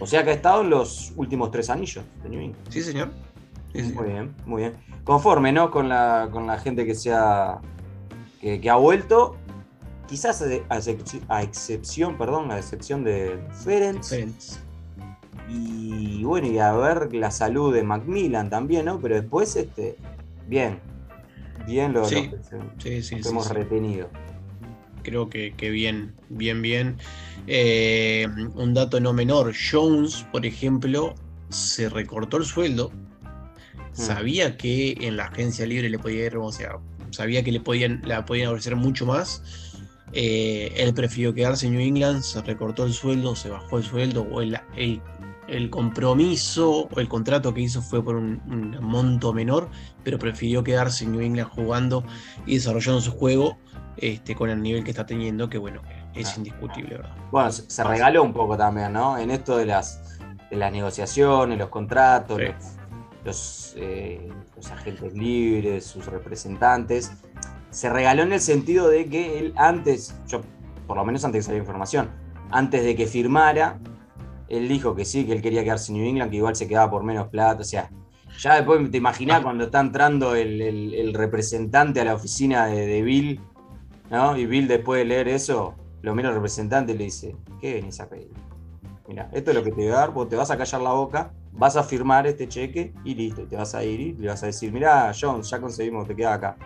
O 0.00 0.06
sea 0.06 0.24
que 0.24 0.30
ha 0.30 0.34
estado 0.34 0.62
en 0.62 0.70
los 0.70 1.12
últimos 1.16 1.50
tres 1.50 1.68
anillos 1.68 2.04
de 2.22 2.28
New 2.28 2.40
England. 2.40 2.68
Sí, 2.70 2.80
señor. 2.82 3.10
Sí, 3.72 3.80
señor. 3.82 4.02
Muy 4.02 4.12
bien, 4.12 4.34
muy 4.46 4.62
bien. 4.62 4.74
Conforme, 5.04 5.52
¿no? 5.52 5.70
Con 5.70 5.88
la, 5.88 6.28
con 6.32 6.46
la 6.46 6.58
gente 6.58 6.86
que 6.86 6.94
se 6.94 7.12
ha, 7.12 7.58
que, 8.40 8.60
que 8.60 8.70
ha 8.70 8.76
vuelto. 8.76 9.36
Quizás 10.08 10.42
a, 10.42 10.46
a 10.46 10.78
excep- 10.80 11.22
a 11.28 11.42
excepción, 11.42 12.18
perdón, 12.18 12.50
a 12.50 12.58
excepción 12.58 13.04
de 13.04 13.38
Ferenc. 13.62 14.02
Diferentes. 14.02 14.60
Y 15.48 16.24
bueno, 16.24 16.46
y 16.46 16.58
a 16.58 16.72
ver 16.72 17.14
la 17.14 17.30
salud 17.30 17.74
de 17.74 17.82
Macmillan 17.82 18.50
también, 18.50 18.86
¿no? 18.86 18.98
Pero 19.00 19.16
después, 19.16 19.54
este, 19.56 19.96
bien. 20.48 20.78
Bien 21.66 21.92
lo, 21.92 22.04
Sí, 22.06 22.30
lo 22.52 22.76
que, 22.78 23.02
Sí, 23.02 23.20
hemos 23.24 23.50
retenido. 23.50 24.08
Creo 25.02 25.28
que, 25.28 25.54
que 25.56 25.70
bien, 25.70 26.14
bien, 26.28 26.62
bien. 26.62 26.96
Eh, 27.46 28.26
un 28.54 28.74
dato 28.74 29.00
no 29.00 29.12
menor, 29.12 29.54
Jones, 29.70 30.26
por 30.30 30.44
ejemplo, 30.46 31.14
se 31.48 31.88
recortó 31.88 32.36
el 32.36 32.44
sueldo. 32.44 32.92
Sabía 33.92 34.56
que 34.56 34.96
en 35.00 35.16
la 35.16 35.24
agencia 35.24 35.66
libre 35.66 35.90
le 35.90 35.98
podía 35.98 36.26
ir, 36.26 36.36
o 36.36 36.52
sea, 36.52 36.78
sabía 37.10 37.42
que 37.42 37.52
le 37.52 37.60
podían, 37.60 38.02
la 38.04 38.24
podían 38.24 38.48
ofrecer 38.48 38.76
mucho 38.76 39.04
más. 39.04 39.42
Eh, 40.12 40.72
él 40.76 40.94
prefirió 40.94 41.34
quedarse 41.34 41.66
en 41.66 41.72
New 41.72 41.80
England, 41.82 42.22
se 42.22 42.40
recortó 42.42 42.84
el 42.84 42.92
sueldo, 42.92 43.34
se 43.36 43.48
bajó 43.48 43.78
el 43.78 43.84
sueldo, 43.84 44.22
o 44.30 44.42
el, 44.42 44.58
el- 44.76 45.00
el 45.50 45.68
compromiso 45.70 46.88
o 46.90 47.00
el 47.00 47.08
contrato 47.08 47.52
que 47.52 47.60
hizo 47.60 47.82
fue 47.82 48.02
por 48.04 48.16
un, 48.16 48.40
un 48.48 48.78
monto 48.82 49.32
menor, 49.32 49.68
pero 50.04 50.18
prefirió 50.18 50.62
quedarse 50.64 51.04
en 51.04 51.12
New 51.12 51.20
England 51.20 51.48
jugando 51.50 52.04
y 52.46 52.54
desarrollando 52.54 53.00
su 53.00 53.12
juego 53.12 53.58
este, 53.96 54.34
con 54.34 54.48
el 54.50 54.62
nivel 54.62 54.82
que 54.84 54.90
está 54.90 55.04
teniendo, 55.04 55.48
que 55.50 55.58
bueno, 55.58 55.82
es 56.14 56.28
Ah. 56.30 56.34
indiscutible, 56.38 56.96
¿verdad? 56.96 57.14
Bueno, 57.30 57.52
se, 57.52 57.68
se 57.70 57.84
regaló 57.84 58.22
un 58.22 58.32
poco 58.32 58.56
también, 58.56 58.92
¿no? 58.92 59.18
En 59.18 59.30
esto 59.30 59.56
de 59.58 59.66
las, 59.66 60.18
de 60.50 60.56
las 60.56 60.72
negociaciones, 60.72 61.58
los 61.58 61.68
contratos, 61.68 62.38
Sí. 62.38 62.44
los, 62.44 62.76
los, 63.24 63.74
eh, 63.76 64.28
los 64.56 64.70
agentes 64.70 65.12
libres, 65.12 65.84
sus 65.84 66.06
representantes. 66.06 67.12
Se 67.70 67.90
regaló 67.90 68.22
en 68.22 68.32
el 68.32 68.40
sentido 68.40 68.88
de 68.88 69.06
que 69.08 69.38
él 69.38 69.52
antes, 69.56 70.14
yo 70.26 70.40
por 70.86 70.96
lo 70.96 71.04
menos 71.04 71.24
antes 71.24 71.34
de 71.34 71.38
que 71.40 71.44
saliera 71.44 71.62
información, 71.64 72.10
antes 72.50 72.82
de 72.84 72.96
que 72.96 73.06
firmara, 73.06 73.78
él 74.50 74.68
dijo 74.68 74.94
que 74.94 75.04
sí, 75.04 75.24
que 75.24 75.32
él 75.32 75.40
quería 75.40 75.62
quedarse 75.62 75.92
en 75.92 75.98
New 75.98 76.08
England, 76.08 76.30
que 76.30 76.38
igual 76.38 76.56
se 76.56 76.68
quedaba 76.68 76.90
por 76.90 77.04
menos 77.04 77.28
plata. 77.28 77.62
O 77.62 77.64
sea, 77.64 77.88
ya 78.38 78.56
después 78.56 78.90
te 78.90 78.98
imaginás 78.98 79.42
cuando 79.42 79.64
está 79.64 79.80
entrando 79.80 80.34
el, 80.34 81.14
representante 81.14 82.00
a 82.00 82.04
la 82.04 82.14
oficina 82.14 82.66
de, 82.66 83.02
Bill, 83.02 83.40
¿no? 84.10 84.36
Y 84.36 84.46
Bill 84.46 84.66
después 84.66 84.98
de 84.98 85.04
leer 85.04 85.28
eso, 85.28 85.74
lo 86.02 86.14
mira 86.14 86.28
al 86.28 86.34
representante 86.34 86.92
y 86.92 86.98
le 86.98 87.04
dice, 87.04 87.36
¿qué 87.60 87.74
venís 87.74 88.00
a 88.00 88.08
pedir? 88.08 88.32
Mira, 89.08 89.30
esto 89.32 89.50
es 89.52 89.56
lo 89.56 89.62
que 89.62 89.70
te 89.70 89.76
voy 89.76 89.88
a 89.88 89.96
dar, 89.96 90.10
vos 90.12 90.28
te 90.28 90.36
vas 90.36 90.50
a 90.50 90.58
callar 90.58 90.80
la 90.80 90.92
boca, 90.92 91.32
vas 91.52 91.76
a 91.76 91.82
firmar 91.82 92.26
este 92.26 92.48
cheque 92.48 92.92
y 93.04 93.14
listo, 93.14 93.46
te 93.46 93.56
vas 93.56 93.74
a 93.74 93.84
ir 93.84 94.00
y 94.00 94.12
le 94.14 94.28
vas 94.28 94.42
a 94.42 94.46
decir, 94.46 94.72
mira, 94.72 95.12
Jones, 95.18 95.48
ya 95.48 95.60
conseguimos, 95.60 96.06
te 96.08 96.16
queda 96.16 96.34
acá. 96.34 96.56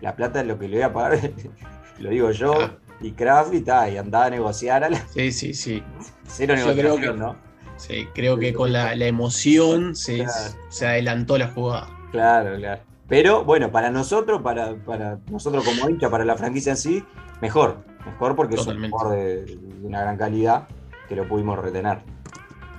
La 0.00 0.14
plata 0.16 0.40
es 0.40 0.46
lo 0.46 0.58
que 0.58 0.68
le 0.68 0.76
voy 0.76 0.82
a 0.82 0.92
pagar, 0.92 1.18
lo 1.98 2.10
digo 2.10 2.30
yo, 2.30 2.54
Ah. 2.54 2.78
Y 3.02 3.12
Kraft 3.12 3.52
y 3.54 3.68
andaba 3.96 4.26
a 4.26 4.30
negociar 4.30 4.84
a 4.84 4.90
la 4.90 4.98
Sí, 5.08 5.32
sí, 5.32 5.54
sí. 5.54 5.82
cero 6.26 6.54
Yo 6.56 6.64
creo 6.72 6.74
negociación, 6.96 7.14
que- 7.14 7.20
¿no? 7.20 7.36
Sí, 7.76 8.06
creo 8.14 8.38
que 8.38 8.52
con 8.54 8.72
la, 8.72 8.94
la 8.94 9.06
emoción 9.06 9.96
se, 9.96 10.18
Claro. 10.18 10.54
se 10.68 10.86
adelantó 10.86 11.36
la 11.38 11.48
jugada. 11.48 11.88
Claro, 12.12 12.56
claro. 12.56 12.82
Pero 13.08 13.44
bueno, 13.44 13.70
para 13.72 13.90
nosotros, 13.90 14.40
para, 14.42 14.74
para 14.76 15.18
nosotros 15.30 15.64
como 15.64 15.88
hincha, 15.90 16.08
para 16.08 16.24
la 16.24 16.36
franquicia 16.36 16.70
en 16.72 16.76
sí, 16.76 17.04
mejor. 17.40 17.78
Mejor 18.06 18.36
porque 18.36 18.56
Totalmente. 18.56 18.86
es 18.88 18.92
un 18.92 18.98
jugador 18.98 19.18
de, 19.18 19.44
de 19.56 19.86
una 19.86 20.00
gran 20.02 20.16
calidad 20.16 20.68
que 21.08 21.16
lo 21.16 21.26
pudimos 21.26 21.58
retener. 21.58 21.98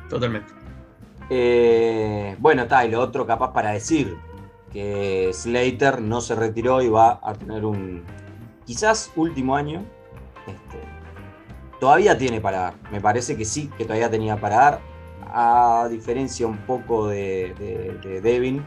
Totalmente. 0.10 0.54
Eh, 1.30 2.36
bueno, 2.40 2.64
está, 2.64 2.86
y 2.86 2.92
lo 2.92 3.02
otro 3.02 3.26
capaz 3.26 3.54
para 3.54 3.72
decir 3.72 4.16
que 4.72 5.30
Slater 5.34 6.02
no 6.02 6.22
se 6.22 6.36
retiró 6.36 6.82
y 6.82 6.90
va 6.90 7.20
a 7.24 7.34
tener 7.34 7.66
un 7.66 8.04
quizás 8.66 9.12
último 9.16 9.56
año. 9.56 9.84
Este, 10.48 10.80
todavía 11.80 12.18
tiene 12.18 12.42
para 12.42 12.58
dar. 12.60 12.74
Me 12.92 13.00
parece 13.02 13.36
que 13.38 13.46
sí, 13.46 13.70
que 13.78 13.86
todavía 13.86 14.10
tenía 14.10 14.38
para 14.40 14.56
dar. 14.56 14.80
A 15.36 15.88
diferencia 15.90 16.46
un 16.46 16.58
poco 16.60 17.08
de, 17.08 17.56
de- 17.58 17.98
de 18.08 18.22
Devin, 18.22 18.64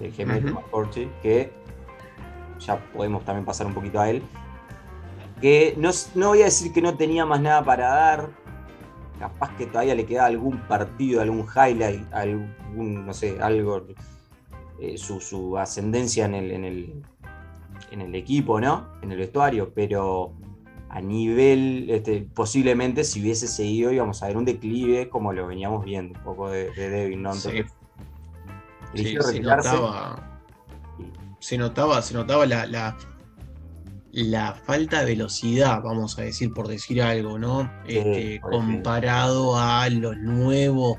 el 0.00 0.12
gemelo 0.12 0.46
Ujú. 0.50 0.54
McCourty, 0.60 1.10
que 1.22 1.52
ya 2.60 2.78
podemos 2.92 3.24
también 3.24 3.44
pasar 3.44 3.66
un 3.66 3.74
poquito 3.74 3.98
a 4.00 4.08
él. 4.10 4.22
Que 5.40 5.74
no, 5.76 5.90
no 6.14 6.28
voy 6.28 6.42
a 6.42 6.44
decir 6.46 6.72
que 6.72 6.80
no 6.80 6.96
tenía 6.96 7.26
más 7.26 7.40
nada 7.40 7.62
para 7.64 7.88
dar, 7.88 8.30
capaz 9.18 9.54
que 9.56 9.66
todavía 9.66 9.94
le 9.94 10.06
queda 10.06 10.26
algún 10.26 10.58
partido, 10.68 11.20
algún 11.20 11.44
highlight, 11.54 12.12
algún, 12.12 13.04
no 13.04 13.12
sé, 13.12 13.38
algo, 13.40 13.86
eh, 14.80 14.96
su, 14.96 15.20
su 15.20 15.58
ascendencia 15.58 16.24
en 16.26 16.34
el, 16.36 16.50
en, 16.52 16.64
el, 16.64 17.02
en 17.90 18.00
el 18.00 18.14
equipo, 18.14 18.60
¿no? 18.60 18.86
En 19.02 19.12
el 19.12 19.18
vestuario, 19.18 19.72
pero 19.74 20.32
a 20.88 21.00
nivel, 21.00 21.90
este, 21.90 22.22
posiblemente 22.34 23.04
si 23.04 23.20
hubiese 23.20 23.48
seguido 23.48 23.92
íbamos 23.92 24.22
a 24.22 24.28
ver 24.28 24.36
un 24.36 24.44
declive 24.44 25.08
como 25.08 25.32
lo 25.32 25.46
veníamos 25.46 25.84
viendo, 25.84 26.18
un 26.18 26.24
poco 26.24 26.48
de, 26.50 26.70
de 26.72 26.90
Devin, 26.90 27.22
¿no? 27.22 27.32
Sí. 27.34 27.50
Entonces, 27.50 27.72
Sí, 28.94 29.00
eligió 29.02 29.22
se 29.22 29.40
notaba, 29.40 30.40
se 31.40 31.58
notaba, 31.58 32.02
se 32.02 32.14
notaba 32.14 32.46
la, 32.46 32.66
la, 32.66 32.96
la 34.12 34.54
falta 34.54 35.00
de 35.00 35.06
velocidad, 35.06 35.82
vamos 35.82 36.18
a 36.18 36.22
decir, 36.22 36.52
por 36.54 36.68
decir 36.68 37.02
algo, 37.02 37.38
¿no? 37.38 37.70
Este, 37.86 38.40
comparado 38.40 39.56
a 39.58 39.88
los 39.90 40.16
nuevos 40.18 40.98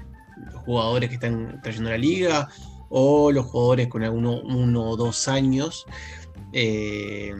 jugadores 0.65 1.09
que 1.09 1.15
están 1.15 1.59
trayendo 1.63 1.89
a 1.89 1.93
la 1.93 1.97
liga 1.97 2.49
o 2.89 3.31
los 3.31 3.45
jugadores 3.47 3.87
con 3.87 4.03
alguno 4.03 4.41
uno 4.41 4.83
o 4.89 4.97
dos 4.97 5.27
años. 5.27 5.85
eh, 6.53 7.33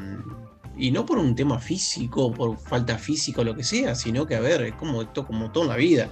y 0.78 0.92
no 0.92 1.06
por 1.06 1.18
un 1.18 1.36
tema 1.36 1.60
físico, 1.60 2.32
por 2.32 2.58
falta 2.58 2.98
física 2.98 3.42
o 3.42 3.44
lo 3.44 3.56
que 3.56 3.64
sea, 3.64 3.96
sino 3.96 4.26
que, 4.26 4.36
a 4.36 4.40
ver, 4.40 4.62
es 4.62 4.74
como 4.76 5.02
esto, 5.02 5.26
como 5.26 5.52
todo 5.52 5.64
en 5.64 5.70
la 5.70 5.76
vida. 5.76 6.10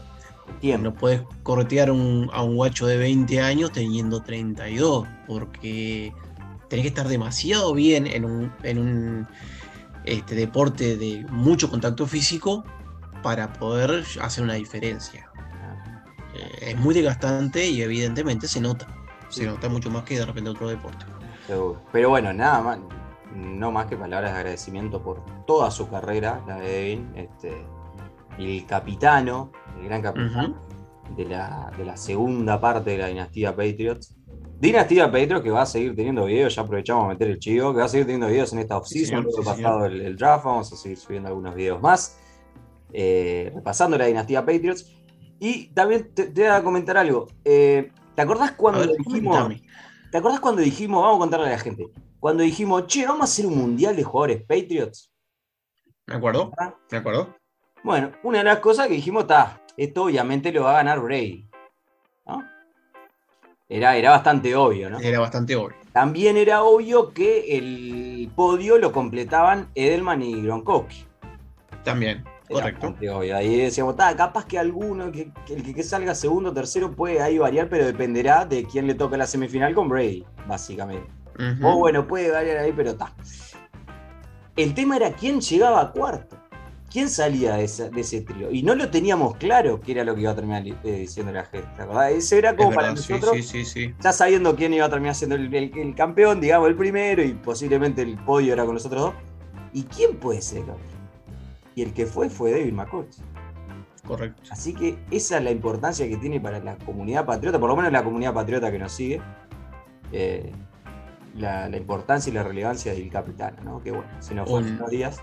Tiempo. 0.62 0.84
No 0.90 0.94
puedes 0.96 1.22
cortear 1.44 1.90
un- 1.92 2.30
a 2.34 2.44
un 2.44 2.56
guacho 2.56 2.86
de 2.86 2.98
20 2.98 3.42
años 3.42 3.72
teniendo 3.72 4.22
32, 4.22 5.08
porque 5.28 6.14
tenés 6.70 6.84
que 6.84 6.90
estar 6.90 7.08
demasiado 7.08 7.74
bien 7.74 8.06
en 8.08 8.26
un, 8.26 8.52
en 8.64 8.78
un 8.80 9.28
este, 10.04 10.36
deporte 10.36 10.98
de 10.98 11.26
mucho 11.32 11.70
contacto 11.70 12.06
físico 12.06 12.64
para 13.24 13.54
poder 13.54 14.04
hacer 14.22 14.44
una 14.44 14.54
diferencia. 14.54 15.30
eh, 16.36 16.72
es 16.72 16.78
muy 16.78 16.94
desgastante 16.94 17.66
y 17.66 17.82
evidentemente 17.82 18.48
se 18.48 18.60
nota. 18.62 18.88
Se 19.30 19.46
nota 19.46 19.70
mucho 19.70 19.90
más 19.90 20.04
que 20.04 20.20
de 20.20 20.26
repente 20.26 20.50
otro 20.50 20.68
deporte. 20.70 21.06
Pero 21.92 22.10
bueno, 22.10 22.34
nada 22.34 22.62
más, 22.62 22.80
no 23.34 23.72
más 23.72 23.88
que 23.88 23.96
palabras 23.98 24.32
de 24.32 24.38
agradecimiento 24.38 25.02
por 25.02 25.24
toda 25.46 25.72
su 25.72 25.90
carrera, 25.90 26.44
la 26.48 26.58
de 26.58 26.68
Devin, 26.70 27.12
este, 27.16 27.66
el 28.38 28.66
capitano, 28.66 29.52
el 29.80 29.86
gran 29.86 30.02
capitán 30.02 30.56
de, 31.16 31.26
la, 31.26 31.72
de 31.78 31.86
la 31.86 31.98
segunda 31.98 32.60
parte 32.60 32.92
de 32.92 32.98
la 32.98 33.08
dinastía 33.08 33.56
Patriots. 33.56 34.16
Dinastía 34.60 35.12
Patriots 35.12 35.42
que 35.44 35.52
va 35.52 35.64
a 35.64 35.66
seguir 35.66 35.96
teniendo 35.96 36.26
videos, 36.26 36.56
ya 36.56 36.62
aprovechamos 36.62 37.06
a 37.06 37.08
meter 37.10 37.30
el 37.30 37.40
chivo, 37.40 37.74
que 37.74 37.80
va 37.80 37.86
a 37.86 37.90
seguir 37.90 38.06
teniendo 38.06 38.28
videos 38.28 38.54
en 38.54 38.60
esta 38.60 38.76
Sí, 38.76 38.80
off-season, 39.04 39.08
señor, 39.08 39.24
luego 39.24 39.42
sí, 39.42 39.46
pasado 39.50 39.86
el, 39.86 40.02
el 40.02 40.16
draft, 40.16 40.46
vamos 40.46 40.72
a 40.72 40.76
seguir 40.78 40.98
subiendo 40.98 41.30
algunos 41.30 41.56
videos 41.56 41.82
más, 41.82 42.20
eh, 42.94 43.52
repasando 43.54 43.98
la 43.98 44.06
dinastía 44.06 44.46
Patriots. 44.46 44.92
Y 45.40 45.68
también 45.74 46.14
te, 46.14 46.28
te 46.28 46.42
voy 46.42 46.50
a 46.52 46.64
comentar 46.64 46.98
algo. 46.98 47.28
eh, 47.44 47.92
¿Te 48.16 48.22
acordás 48.22 48.54
cuando 48.54 48.80
ver, 48.80 48.92
dijimos... 48.98 49.38
comentame. 49.38 49.68
¿Te 50.10 50.18
acordás 50.20 50.40
cuando 50.40 50.62
dijimos, 50.62 51.02
vamos 51.02 51.18
a 51.18 51.20
contarle 51.20 51.48
a 51.48 51.52
la 51.52 51.60
gente, 51.60 51.88
cuando 52.26 52.42
dijimos, 52.42 52.88
che, 52.88 53.06
vamos 53.06 53.22
a 53.22 53.24
hacer 53.26 53.46
un 53.46 53.56
mundial 53.56 53.96
de 53.96 54.04
jugadores 54.04 54.42
Patriots? 54.42 55.14
¿Me 56.08 56.16
acuerdo? 56.16 56.52
¿Ah? 56.58 56.74
¿Me 56.90 56.98
acuerdo? 56.98 57.36
Bueno, 57.84 58.14
una 58.24 58.40
de 58.40 58.46
las 58.46 58.58
cosas 58.58 58.88
que 58.88 58.96
dijimos, 58.96 59.26
está, 59.26 59.62
esto 59.78 60.06
obviamente 60.06 60.52
lo 60.52 60.64
va 60.64 60.72
a 60.72 60.78
ganar 60.78 61.02
Brady. 61.02 61.48
¿no? 62.26 62.44
Era, 63.70 63.96
era 63.96 64.10
bastante 64.10 64.56
obvio, 64.56 64.90
¿no? 64.90 64.98
Era 64.98 65.20
bastante 65.20 65.56
obvio. 65.56 65.78
También 65.94 66.36
era 66.36 66.64
obvio 66.64 67.14
que 67.14 67.60
el 67.60 68.32
podio 68.36 68.80
lo 68.80 68.92
completaban 68.92 69.70
Edelman 69.76 70.24
y 70.24 70.42
Gronkowski. 70.42 71.06
También, 71.84 72.24
Era 72.50 72.60
correcto. 72.60 72.88
bastante 72.88 73.10
obvio. 73.12 73.38
Ahí 73.38 73.56
decíamos, 73.56 73.94
está, 73.94 74.16
capaz 74.16 74.48
que 74.48 74.58
alguno, 74.58 75.12
que, 75.12 75.32
que 75.46 75.54
el 75.54 75.62
que, 75.62 75.76
que 75.76 75.84
salga 75.84 76.16
segundo 76.16 76.50
o 76.50 76.54
tercero 76.56 76.92
puede 76.92 77.22
ahí 77.22 77.38
variar, 77.38 77.70
pero 77.70 77.86
dependerá 77.86 78.46
de 78.46 78.64
quién 78.64 78.88
le 78.88 78.96
toque 78.96 79.16
la 79.16 79.28
semifinal 79.28 79.76
con 79.76 79.88
Brady, 79.88 80.26
básicamente. 80.48 81.25
O 81.64 81.78
bueno, 81.78 82.08
puede 82.08 82.32
variar 82.32 82.58
ahí, 82.58 82.72
pero 82.76 82.92
está. 82.92 83.14
El 84.56 84.74
tema 84.74 84.96
era 84.96 85.12
quién 85.12 85.42
llegaba 85.42 85.82
a 85.82 85.92
cuarto. 85.92 86.38
¿Quién 86.92 87.10
salía 87.10 87.56
de, 87.56 87.66
esa- 87.66 87.90
de 87.90 88.00
ese 88.02 88.22
trío? 88.22 88.50
Y 88.52 88.64
no 88.64 88.74
lo 88.74 88.90
teníamos 88.90 89.36
claro 89.36 89.82
qué 89.82 89.92
era 89.92 90.06
lo 90.06 90.16
que 90.16 90.22
iba 90.22 90.32
a 90.32 90.36
terminar 90.36 90.66
eh, 90.66 90.78
diciendo 90.84 91.34
la 91.34 91.44
gente. 91.44 91.68
¿te 91.76 91.82
acordás? 91.82 92.14
Ese 92.14 92.38
era 92.38 92.52
Es 92.52 92.56
como 92.56 92.70
para 92.70 92.88
verdad, 92.94 92.96
nosotros, 93.10 93.36
sí, 93.36 93.44
sí, 93.44 93.66
sí. 93.66 93.94
ya 94.00 94.14
sabiendo 94.14 94.56
quién 94.56 94.74
iba 94.74 94.86
a 94.86 94.90
terminar 94.90 95.14
siendo 95.14 95.36
el, 95.36 95.54
el- 95.54 95.78
el 95.78 95.94
campeón, 95.96 96.40
digamos, 96.40 96.70
el 96.70 96.76
primero, 96.78 97.22
y 97.22 97.34
posiblemente 97.34 98.02
el 98.02 98.16
podio 98.20 98.54
era 98.54 98.64
con 98.66 98.76
los 98.76 98.86
otros 98.86 99.02
dos. 99.02 99.14
¿Y 99.74 99.84
quién 99.84 100.16
puede 100.16 100.42
ser 100.42 100.60
el 100.60 100.70
otro? 100.70 100.86
Y 101.76 101.82
el 101.82 101.92
que 101.94 102.06
fue 102.06 102.30
fue 102.30 102.52
David 102.52 102.72
McCoy. 102.72 103.08
Correcto. 104.08 104.44
Así 104.52 104.74
que 104.74 104.98
esa 105.12 105.40
es 105.40 105.44
la 105.44 105.52
importancia 105.52 106.08
que 106.08 106.16
tiene 106.16 106.40
para 106.40 106.60
la 106.60 106.78
comunidad 106.78 107.26
patriota, 107.26 107.60
por 107.60 107.68
lo 107.70 107.76
menos 107.76 107.92
la 107.92 108.04
comunidad 108.06 108.34
patriota 108.34 108.72
que 108.72 108.80
nos 108.80 108.94
sigue. 108.94 109.22
eh, 110.14 110.50
la, 111.36 111.70
la 111.70 111.78
importancia 111.78 112.32
y 112.32 112.34
la 112.34 112.44
relevancia 112.44 112.94
del 112.94 113.10
capitán, 113.10 113.56
¿no? 113.64 113.82
Que 113.84 113.92
bueno, 113.92 114.08
se 114.20 114.34
nos 114.36 114.50
fue 114.50 114.60
Un- 114.62 114.72
unos 114.78 114.90
días. 114.90 115.22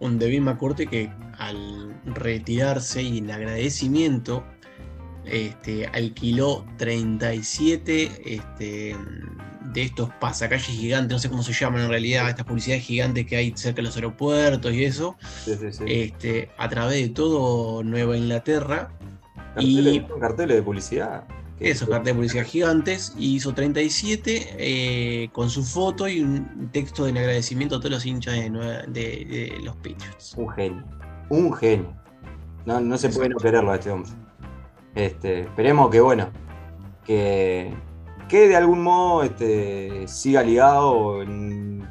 un 0.00 0.18
Devin 0.18 0.44
McCourty 0.44 0.86
que 0.86 1.10
al 1.38 1.94
retirarse 2.06 3.02
y 3.02 3.18
en 3.18 3.30
agradecimiento 3.30 4.44
este, 5.26 5.86
alquiló 5.88 6.64
37 6.78 8.34
este, 8.34 8.96
de 9.72 9.82
estos 9.82 10.10
pasacalles 10.14 10.66
gigantes, 10.66 11.12
no 11.12 11.18
sé 11.18 11.28
cómo 11.28 11.42
se 11.42 11.52
llaman 11.52 11.82
en 11.82 11.88
realidad, 11.90 12.28
estas 12.28 12.46
publicidades 12.46 12.82
gigantes 12.84 13.26
que 13.26 13.36
hay 13.36 13.52
cerca 13.54 13.76
de 13.76 13.82
los 13.82 13.96
aeropuertos 13.96 14.72
y 14.72 14.84
eso, 14.84 15.16
Sí, 15.44 15.54
sí, 15.60 15.72
sí. 15.72 15.84
este, 15.86 16.50
a 16.58 16.68
través 16.68 17.00
de 17.02 17.08
todo 17.10 17.82
Nueva 17.82 18.16
Inglaterra, 18.16 18.90
carteles, 19.54 19.94
y- 19.94 20.20
carteles 20.20 20.56
de 20.56 20.62
publicidad. 20.62 21.24
Esos 21.60 21.88
carteles 21.88 22.06
de 22.06 22.14
publicidad 22.14 22.44
gigantes, 22.46 23.14
y 23.18 23.36
hizo 23.36 23.52
37 23.54 24.56
eh, 24.58 25.28
con 25.32 25.50
su 25.50 25.62
foto 25.64 26.08
y 26.08 26.20
un 26.22 26.70
texto 26.72 27.04
de 27.04 27.10
agradecimiento 27.18 27.76
a 27.76 27.78
todos 27.78 27.90
los 27.92 28.06
hinchas 28.06 28.34
de, 28.34 28.50
de- 28.88 29.24
de 29.26 29.58
los 29.62 29.76
Patriots. 29.76 30.34
Un 30.36 30.48
genio. 30.50 30.84
Un 31.28 31.52
genio. 31.52 31.94
No, 32.66 32.80
no 32.80 32.96
se 32.98 33.08
puede 33.10 33.28
no 33.30 33.36
quererlo 33.36 33.70
a 33.72 33.76
este 33.76 33.90
hombre. 33.90 34.10
Este, 34.94 35.40
esperemos 35.42 35.90
que, 35.90 36.00
bueno, 36.00 36.30
que, 37.04 37.72
que 38.28 38.48
de 38.48 38.56
algún 38.56 38.82
modo 38.82 39.22
este, 39.22 40.06
siga 40.08 40.42
ligado 40.42 41.22
en 41.22 41.88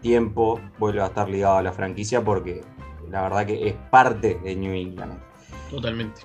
tiempo 0.00 0.60
vuelva 0.78 1.04
a 1.04 1.06
estar 1.08 1.28
ligado 1.28 1.56
a 1.58 1.62
la 1.62 1.72
franquicia 1.72 2.22
porque 2.24 2.62
la 3.10 3.22
verdad 3.22 3.46
que 3.46 3.68
es 3.68 3.74
parte 3.90 4.38
de 4.42 4.56
New 4.56 4.72
England. 4.72 5.18
Totalmente. 5.70 6.22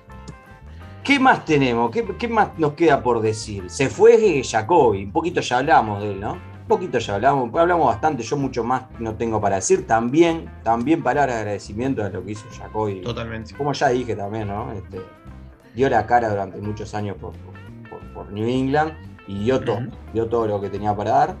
¿Qué 1.06 1.20
más 1.20 1.44
tenemos? 1.44 1.90
¿Qué, 1.92 2.04
qué 2.18 2.26
más 2.26 2.58
nos 2.58 2.72
queda 2.72 3.00
por 3.02 3.20
decir? 3.20 3.70
Se 3.70 3.88
fue 3.88 4.42
Jacoby, 4.42 5.04
un 5.04 5.12
poquito 5.12 5.40
ya 5.40 5.58
hablamos 5.58 6.02
de 6.02 6.10
él, 6.12 6.20
¿no? 6.20 6.32
Un 6.32 6.66
poquito 6.68 6.98
ya 6.98 7.14
hablamos, 7.14 7.54
hablamos 7.54 7.86
bastante, 7.86 8.24
yo 8.24 8.36
mucho 8.36 8.64
más 8.64 8.82
no 8.98 9.14
tengo 9.14 9.40
para 9.40 9.56
decir. 9.56 9.86
También, 9.86 10.50
también 10.64 11.04
palabras 11.04 11.36
de 11.36 11.40
agradecimiento 11.42 12.02
a 12.02 12.08
lo 12.08 12.24
que 12.24 12.32
hizo 12.32 12.46
Jacoby. 12.58 13.02
Totalmente. 13.02 13.54
Como 13.54 13.72
ya 13.72 13.88
dije 13.90 14.16
también, 14.16 14.48
¿no? 14.48 14.72
Este, 14.72 15.00
dio 15.76 15.88
la 15.88 16.04
cara 16.06 16.28
durante 16.28 16.58
muchos 16.60 16.92
años 16.92 17.16
por, 17.20 17.32
por- 17.88 18.12
por 18.12 18.32
New 18.32 18.48
England 18.48 18.92
y 19.28 19.44
dio 19.44 19.60
todo, 19.60 19.78
dio 20.12 20.26
todo 20.26 20.48
lo 20.48 20.60
que 20.60 20.70
tenía 20.70 20.96
para 20.96 21.10
dar. 21.12 21.36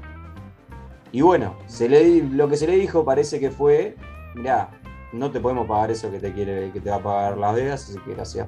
Y 1.10 1.22
bueno, 1.22 1.56
se 1.66 1.88
le, 1.88 2.22
lo 2.22 2.48
que 2.48 2.56
se 2.56 2.68
le 2.68 2.74
dijo 2.76 3.04
parece 3.04 3.40
que 3.40 3.50
fue, 3.50 3.96
mirá, 4.36 4.68
no 5.12 5.30
te 5.32 5.40
podemos 5.40 5.66
pagar 5.66 5.90
eso 5.90 6.08
que 6.10 6.20
te 6.20 6.32
quiere, 6.32 6.70
que 6.70 6.80
te 6.80 6.88
va 6.90 6.96
a 6.96 7.02
pagar 7.02 7.36
Las 7.38 7.54
Vegas, 7.56 7.88
así 7.90 7.98
que 8.04 8.14
gracias. 8.14 8.46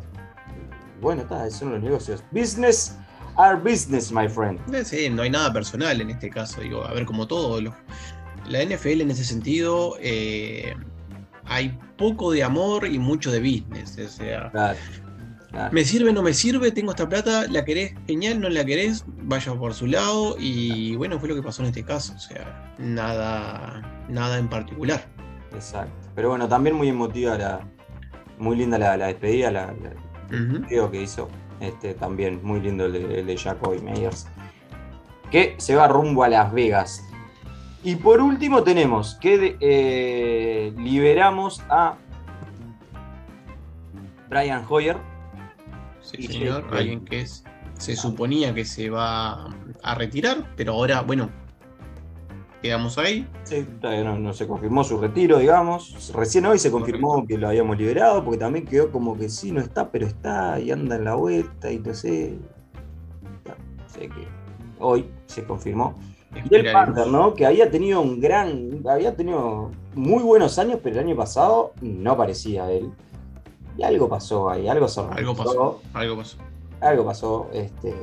Bueno, 1.00 1.22
está, 1.22 1.46
esos 1.46 1.60
son 1.60 1.72
los 1.72 1.82
negocios. 1.82 2.22
Business 2.30 2.96
are 3.36 3.56
business, 3.56 4.10
my 4.12 4.28
friend. 4.28 4.58
Eh, 4.74 4.84
Sí, 4.84 5.08
no 5.10 5.22
hay 5.22 5.30
nada 5.30 5.52
personal 5.52 6.00
en 6.00 6.10
este 6.10 6.28
caso. 6.30 6.60
Digo, 6.60 6.84
a 6.84 6.92
ver, 6.92 7.04
como 7.06 7.26
todo. 7.26 7.60
lo- 7.60 7.74
la 8.48 8.62
NFL 8.62 9.02
en 9.02 9.10
ese 9.10 9.24
sentido 9.24 9.96
eh, 10.00 10.74
hay 11.44 11.78
poco 11.98 12.32
de 12.32 12.42
amor 12.42 12.86
y 12.86 12.98
mucho 12.98 13.30
de 13.30 13.40
business. 13.40 13.98
O 13.98 14.08
sea, 14.08 14.50
Claro, 14.50 14.78
claro. 15.50 15.72
me 15.72 15.84
sirve, 15.84 16.12
no 16.12 16.22
me 16.22 16.32
sirve, 16.32 16.70
tengo 16.72 16.90
esta 16.92 17.08
plata, 17.08 17.46
la 17.48 17.64
querés, 17.64 17.92
genial, 18.06 18.40
no 18.40 18.48
la 18.48 18.64
querés, 18.64 19.04
vaya 19.06 19.54
por 19.54 19.74
su 19.74 19.86
lado. 19.86 20.36
Y 20.38 20.96
bueno, 20.96 21.18
fue 21.20 21.28
lo 21.28 21.34
que 21.34 21.42
pasó 21.42 21.62
en 21.62 21.68
este 21.68 21.84
caso. 21.84 22.14
O 22.16 22.18
sea, 22.18 22.74
nada, 22.78 23.82
nada 24.08 24.38
en 24.38 24.48
particular. 24.48 25.04
Exacto. 25.52 25.92
Pero 26.14 26.30
bueno, 26.30 26.48
también 26.48 26.74
muy 26.76 26.88
emotiva 26.88 27.36
la. 27.38 27.60
Muy 28.38 28.56
linda 28.56 28.78
la, 28.78 28.96
la 28.96 29.06
despedida, 29.08 29.50
la, 29.50 29.66
la- 29.66 29.92
Video 30.30 30.90
que 30.90 31.02
hizo. 31.02 31.28
Este, 31.60 31.94
también 31.94 32.40
muy 32.42 32.60
lindo 32.60 32.86
el 32.86 32.92
de, 32.92 33.20
el 33.20 33.26
de 33.26 33.36
Jacoby 33.36 33.80
Meyers. 33.80 34.26
Que 35.30 35.54
se 35.58 35.74
va 35.74 35.88
rumbo 35.88 36.22
a 36.24 36.28
Las 36.28 36.52
Vegas. 36.52 37.04
Y 37.82 37.96
por 37.96 38.20
último 38.20 38.62
tenemos 38.62 39.14
que 39.20 39.38
de- 39.38 39.56
eh, 39.60 40.72
liberamos 40.76 41.60
a 41.68 41.96
Brian 44.28 44.64
Hoyer. 44.68 44.96
Sí, 46.00 46.22
señor. 46.26 46.66
Alguien 46.72 47.04
que 47.04 47.20
es- 47.22 47.44
se 47.78 47.94
suponía 47.96 48.54
que 48.54 48.64
se 48.64 48.90
va 48.90 49.48
a 49.82 49.94
retirar, 49.94 50.52
pero 50.56 50.72
ahora, 50.72 51.02
bueno, 51.02 51.30
quedamos 52.62 52.98
ahí. 52.98 53.26
Sí, 53.44 53.66
todavía 53.80 54.04
no, 54.04 54.18
no 54.18 54.32
se 54.32 54.46
confirmó 54.46 54.84
su 54.84 54.98
retiro, 54.98 55.38
digamos. 55.38 56.12
Recién 56.14 56.46
hoy 56.46 56.58
se 56.58 56.70
confirmó 56.70 57.26
que 57.26 57.38
lo 57.38 57.48
habíamos 57.48 57.78
liberado, 57.78 58.24
porque 58.24 58.38
también 58.38 58.66
quedó 58.66 58.90
como 58.90 59.16
que 59.16 59.28
sí, 59.28 59.52
no 59.52 59.60
está, 59.60 59.90
pero 59.90 60.06
está 60.06 60.58
y 60.60 60.70
anda 60.70 60.96
en 60.96 61.04
la 61.04 61.14
vuelta 61.14 61.70
y 61.70 61.78
no 61.78 61.94
sé. 61.94 62.38
Sé 63.86 64.00
que 64.00 64.28
hoy 64.78 65.08
se 65.26 65.44
confirmó. 65.44 65.94
Y 66.50 66.54
el. 66.54 66.72
Panther, 66.72 67.06
¿no? 67.06 67.34
Que 67.34 67.46
había 67.46 67.70
tenido 67.70 68.00
un 68.00 68.20
gran. 68.20 68.82
Había 68.88 69.16
tenido 69.16 69.70
muy 69.94 70.22
buenos 70.22 70.58
años, 70.58 70.80
pero 70.82 71.00
el 71.00 71.06
año 71.06 71.16
pasado 71.16 71.72
no 71.80 72.16
parecía 72.16 72.70
él. 72.70 72.90
Y 73.76 73.82
algo 73.82 74.08
pasó 74.08 74.50
ahí, 74.50 74.68
algo 74.68 74.88
se 74.88 75.00
Algo 75.00 75.34
pasó. 75.34 75.80
Algo 75.94 76.16
pasó. 76.16 76.36
Algo 76.80 77.04
pasó. 77.04 77.50
Este. 77.52 77.94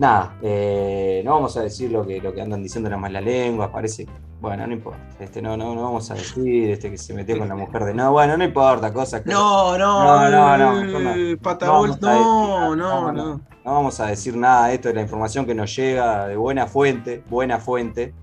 Nada, 0.00 0.34
eh, 0.40 1.20
no 1.26 1.32
vamos 1.32 1.54
a 1.58 1.62
decir 1.62 1.90
lo 1.92 2.06
que, 2.06 2.22
lo 2.22 2.32
que 2.32 2.40
andan 2.40 2.62
diciendo 2.62 2.88
las 2.88 2.98
malas 2.98 3.22
lenguas, 3.22 3.68
parece. 3.68 4.06
Bueno, 4.40 4.66
no 4.66 4.72
importa. 4.72 4.98
Este, 5.20 5.42
no, 5.42 5.58
no, 5.58 5.74
no 5.74 5.82
vamos 5.82 6.10
a 6.10 6.14
decir 6.14 6.70
este 6.70 6.90
que 6.90 6.96
se 6.96 7.12
metió 7.12 7.38
con 7.38 7.46
la 7.46 7.54
mujer 7.54 7.84
de. 7.84 7.92
No, 7.92 8.10
bueno, 8.12 8.38
no 8.38 8.42
importa, 8.44 8.90
cosas 8.94 9.20
que. 9.20 9.28
No, 9.30 9.76
no, 9.76 10.02
No, 10.02 10.30
no, 10.30 10.56
no, 10.56 10.80
mejor 10.80 11.00
no. 11.02 11.14
eh, 11.14 11.38
No 11.66 11.86
no, 11.86 12.76
no, 12.76 12.76
no, 12.76 13.12
no. 13.12 13.40
No 13.62 13.74
vamos 13.74 14.00
a 14.00 14.06
decir 14.06 14.34
nada 14.38 14.68
de 14.68 14.74
esto, 14.76 14.88
de 14.88 14.94
la 14.94 15.02
información 15.02 15.44
que 15.44 15.54
nos 15.54 15.76
llega 15.76 16.26
de 16.28 16.36
buena 16.36 16.66
fuente, 16.66 17.22
buena 17.28 17.58
fuente. 17.58 18.14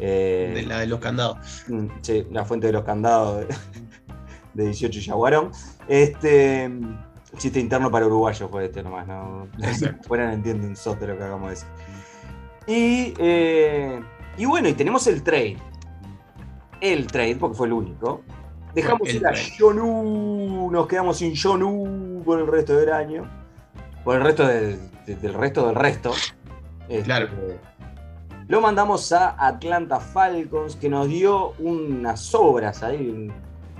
eh, 0.00 0.50
De 0.52 0.62
la 0.64 0.80
de 0.80 0.88
los 0.88 0.98
candados. 0.98 1.62
mm, 1.68 1.86
sí, 2.02 2.26
la 2.32 2.44
fuente 2.44 2.66
de 2.66 2.72
los 2.72 2.82
candados 2.82 3.46
de, 3.46 3.54
de 4.54 4.64
18 4.64 4.98
y 4.98 5.02
Yaguarón. 5.02 5.52
Este, 5.86 6.68
chiste 7.36 7.60
interno 7.60 7.90
para 7.90 8.06
uruguayos 8.06 8.50
fue 8.50 8.66
este 8.66 8.82
nomás, 8.82 9.06
¿no? 9.06 9.46
Fuera 10.06 10.26
no 10.26 10.32
entiende 10.32 10.66
un 10.66 10.76
sote 10.76 11.06
lo 11.06 11.16
que 11.16 11.22
acabamos 11.22 11.48
de 11.50 11.54
decir. 11.54 11.68
Y, 12.66 13.14
eh, 13.18 14.00
y 14.36 14.44
bueno, 14.44 14.68
y 14.68 14.74
tenemos 14.74 15.06
el 15.06 15.22
trade. 15.22 15.56
El 16.80 17.06
trade, 17.06 17.36
porque 17.36 17.56
fue 17.56 17.66
el 17.66 17.72
único. 17.74 18.22
Dejamos 18.74 19.08
El 19.08 19.16
ir 19.16 19.26
a. 19.26 19.32
Jonu, 19.58 20.70
nos 20.70 20.86
quedamos 20.86 21.18
sin 21.18 21.34
Jonu 21.36 22.22
por 22.24 22.38
el 22.40 22.46
resto 22.46 22.76
del 22.76 22.92
año. 22.92 23.28
Por 24.04 24.16
el 24.16 24.22
resto 24.22 24.46
del, 24.46 24.78
de- 25.06 25.16
del 25.16 25.34
resto 25.34 25.66
del 25.66 25.74
resto. 25.74 26.12
Este, 26.88 27.02
Claro. 27.04 27.28
Lo 28.48 28.60
mandamos 28.60 29.12
a 29.12 29.36
Atlanta 29.46 30.00
Falcons, 30.00 30.74
que 30.76 30.88
nos 30.88 31.08
dio 31.08 31.52
unas 31.60 32.20
sobras 32.20 32.82
ahí, 32.82 33.30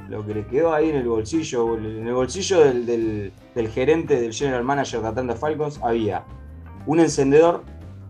lo 0.08 0.24
que 0.24 0.34
le 0.34 0.46
quedó 0.46 0.72
ahí 0.74 0.90
en 0.90 0.96
el 0.96 1.08
bolsillo. 1.08 1.76
En 1.76 2.06
el 2.06 2.12
bolsillo 2.14 2.60
del, 2.60 2.86
del- 2.86 3.32
del 3.54 3.68
gerente, 3.68 4.20
del 4.20 4.32
general 4.32 4.64
manager 4.64 5.02
de 5.02 5.08
Atlanta 5.08 5.36
Falcons, 5.36 5.80
había 5.82 6.24
un 6.86 7.00
encendedor, 7.00 7.64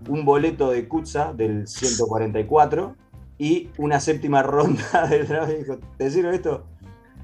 un 0.09 0.25
boleto 0.25 0.71
de 0.71 0.89
Kutza 0.89 1.33
del 1.33 1.67
144 1.67 2.97
y 3.39 3.71
una 3.79 4.01
séptima 4.01 4.43
ronda 4.43 5.07
del 5.11 5.27
draft. 5.27 5.53
Dijo, 5.53 5.79
¿te 5.97 6.11
sirve 6.11 6.35
esto? 6.35 6.65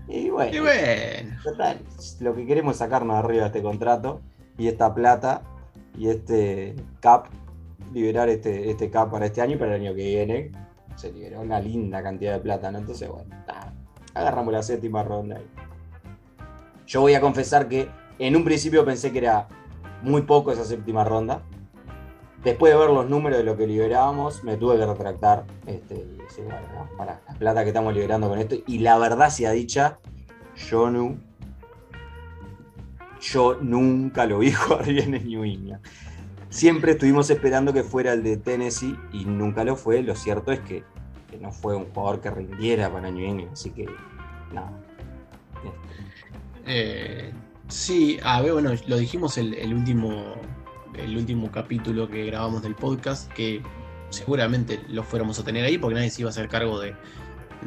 Y 0.08 0.30
bueno, 0.30 0.56
Y 0.56 0.60
bueno, 0.60 1.36
total, 1.42 1.80
lo 2.20 2.34
que 2.34 2.46
queremos 2.46 2.74
es 2.74 2.78
sacarnos 2.78 3.16
arriba 3.16 3.42
de 3.42 3.46
este 3.46 3.62
contrato 3.62 4.20
y 4.56 4.68
esta 4.68 4.94
plata 4.94 5.42
y 5.98 6.08
este 6.08 6.76
cap, 7.00 7.26
liberar 7.92 8.28
este, 8.28 8.70
este 8.70 8.90
cap 8.90 9.10
para 9.10 9.26
este 9.26 9.40
año 9.40 9.54
y 9.54 9.56
para 9.58 9.74
el 9.74 9.82
año 9.82 9.94
que 9.94 10.04
viene. 10.04 10.52
Se 10.94 11.12
liberó 11.12 11.40
una 11.40 11.60
linda 11.60 12.02
cantidad 12.02 12.34
de 12.34 12.40
plata, 12.40 12.70
¿no? 12.70 12.78
Entonces, 12.78 13.08
bueno, 13.08 13.34
agarramos 14.14 14.52
la 14.52 14.62
séptima 14.62 15.02
ronda. 15.02 15.38
Yo 16.86 17.00
voy 17.02 17.14
a 17.14 17.20
confesar 17.20 17.68
que 17.68 17.88
en 18.18 18.36
un 18.36 18.44
principio 18.44 18.84
pensé 18.84 19.12
que 19.12 19.18
era 19.18 19.48
muy 20.02 20.22
poco 20.22 20.52
esa 20.52 20.64
séptima 20.64 21.04
ronda. 21.04 21.42
Después 22.44 22.72
de 22.72 22.78
ver 22.78 22.90
los 22.90 23.08
números 23.08 23.38
de 23.38 23.44
lo 23.44 23.56
que 23.56 23.66
liberábamos, 23.66 24.44
me 24.44 24.56
tuve 24.56 24.76
que 24.76 24.86
retractar. 24.86 25.44
Este, 25.66 26.16
para 26.96 27.20
la 27.26 27.34
plata 27.38 27.62
que 27.62 27.68
estamos 27.68 27.94
liberando 27.94 28.28
con 28.28 28.38
esto. 28.38 28.56
Y 28.66 28.78
la 28.78 28.98
verdad 28.98 29.30
sea 29.30 29.50
dicha, 29.52 29.98
yo. 30.68 30.90
Yo 33.20 33.56
nunca 33.60 34.26
lo 34.26 34.38
vi 34.38 34.52
jugar 34.52 34.86
bien 34.86 35.14
en 35.14 35.26
New 35.26 35.44
England. 35.44 35.82
Siempre 36.48 36.92
estuvimos 36.92 37.28
esperando 37.30 37.72
que 37.72 37.82
fuera 37.82 38.12
el 38.12 38.22
de 38.22 38.36
Tennessee 38.36 38.96
y 39.12 39.24
nunca 39.24 39.64
lo 39.64 39.76
fue. 39.76 40.02
Lo 40.02 40.14
cierto 40.14 40.52
es 40.52 40.60
que, 40.60 40.84
que 41.30 41.38
no 41.38 41.50
fue 41.52 41.74
un 41.76 41.86
jugador 41.86 42.20
que 42.20 42.30
rindiera 42.30 42.90
para 42.90 43.10
New 43.10 43.26
England. 43.26 43.52
Así 43.52 43.70
que, 43.70 43.86
nada. 44.52 44.70
eh, 46.66 47.32
sí, 47.68 48.18
a 48.22 48.40
ver, 48.40 48.52
bueno, 48.52 48.72
lo 48.86 48.96
dijimos 48.96 49.38
el, 49.38 49.72
último, 49.74 50.34
el 50.94 51.16
último 51.16 51.50
capítulo 51.50 52.08
que 52.08 52.26
grabamos 52.26 52.62
del 52.62 52.74
podcast, 52.74 53.30
que 53.32 53.62
seguramente 54.10 54.80
lo 54.88 55.02
fuéramos 55.02 55.38
a 55.38 55.44
tener 55.44 55.64
ahí 55.64 55.78
porque 55.78 55.94
nadie 55.96 56.10
se 56.10 56.22
iba 56.22 56.28
a 56.28 56.32
hacer 56.32 56.48
cargo 56.48 56.80
de, 56.80 56.94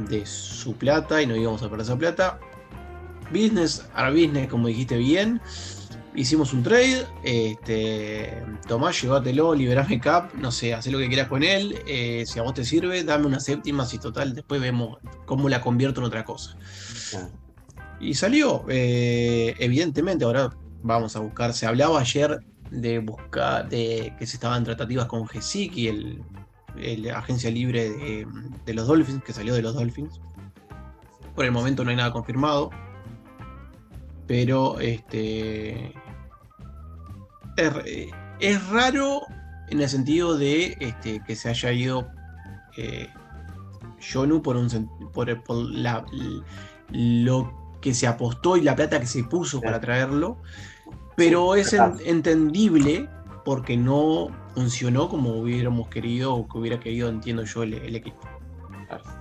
de 0.09 0.25
su 0.25 0.73
plata 0.75 1.21
y 1.21 1.27
no 1.27 1.35
íbamos 1.35 1.61
a 1.61 1.69
perder 1.69 1.85
esa 1.85 1.97
plata. 1.97 2.39
Business 3.31 3.85
a 3.93 4.09
business, 4.09 4.47
como 4.47 4.67
dijiste 4.67 4.97
bien. 4.97 5.41
Hicimos 6.15 6.53
un 6.53 6.63
trade. 6.63 7.05
Este, 7.23 8.43
Tomás, 8.67 9.01
llévatelo, 9.01 9.53
liberame 9.53 9.99
cap. 9.99 10.33
No 10.33 10.51
sé, 10.51 10.73
haz 10.73 10.87
lo 10.87 10.97
que 10.97 11.07
quieras 11.07 11.27
con 11.27 11.43
él. 11.43 11.79
eh, 11.85 12.23
si 12.25 12.39
a 12.39 12.41
vos 12.41 12.53
te 12.53 12.65
sirve, 12.65 13.03
dame 13.03 13.27
una 13.27 13.39
séptima. 13.39 13.85
Si 13.85 13.99
total, 13.99 14.33
después 14.33 14.59
vemos 14.59 14.97
cómo 15.25 15.47
la 15.49 15.61
convierto 15.61 16.01
en 16.01 16.07
otra 16.07 16.25
cosa. 16.25 16.57
Nada. 17.13 17.29
Y 17.99 18.13
salió, 18.13 18.65
eh, 18.69 19.55
evidentemente, 19.59 20.23
ahora 20.23 20.55
vamos 20.83 21.15
a 21.15 21.19
buscar. 21.19 21.53
Se 21.53 21.65
hablaba 21.65 21.99
ayer 21.99 22.39
de 22.71 22.99
buscar, 22.99 23.67
de 23.67 24.13
que 24.17 24.25
se 24.25 24.37
estaban 24.37 24.63
tratativas 24.63 25.05
con 25.07 25.27
Gesicki, 25.27 25.87
el, 25.87 26.23
el 26.77 27.09
agencia 27.11 27.51
libre 27.51 27.89
de, 28.65 28.73
los 28.73 28.87
Dolphins, 28.87 29.23
que 29.23 29.33
salió 29.33 29.53
de 29.53 29.61
los 29.61 29.73
Dolphins. 29.73 30.21
Por 31.35 31.45
el 31.45 31.51
momento 31.51 31.83
no 31.83 31.89
hay 31.89 31.97
nada 31.97 32.11
confirmado. 32.11 32.69
Pero 34.27 34.79
este. 34.79 35.93
Es, 38.39 38.69
raro 38.69 39.21
en 39.69 39.81
el 39.81 39.89
sentido 39.89 40.37
de 40.37 40.77
este, 40.79 41.21
que 41.25 41.35
se 41.35 41.49
haya 41.49 41.73
ido 41.73 42.07
eh, 42.77 43.09
Jonu 44.01 44.41
por, 44.41 44.55
un, 44.55 44.69
por, 45.11 45.43
por 45.43 45.57
la, 45.57 46.05
lo 46.91 47.58
que 47.81 47.93
se 47.93 48.07
apostó 48.07 48.57
y 48.57 48.61
la 48.61 48.75
plata 48.75 48.99
que 48.99 49.07
se 49.07 49.23
puso 49.23 49.61
para 49.61 49.79
traerlo, 49.79 50.37
pero 51.15 51.55
es 51.55 51.73
en- 51.73 51.95
entendible 52.05 53.09
porque 53.45 53.77
no 53.77 54.27
funcionó 54.53 55.09
como 55.09 55.31
hubiéramos 55.39 55.87
querido 55.89 56.35
o 56.35 56.47
que 56.47 56.57
hubiera 56.57 56.79
querido, 56.79 57.09
entiendo 57.09 57.43
yo, 57.43 57.63
el, 57.63 57.73
el 57.75 57.95
equipo. 57.95 58.17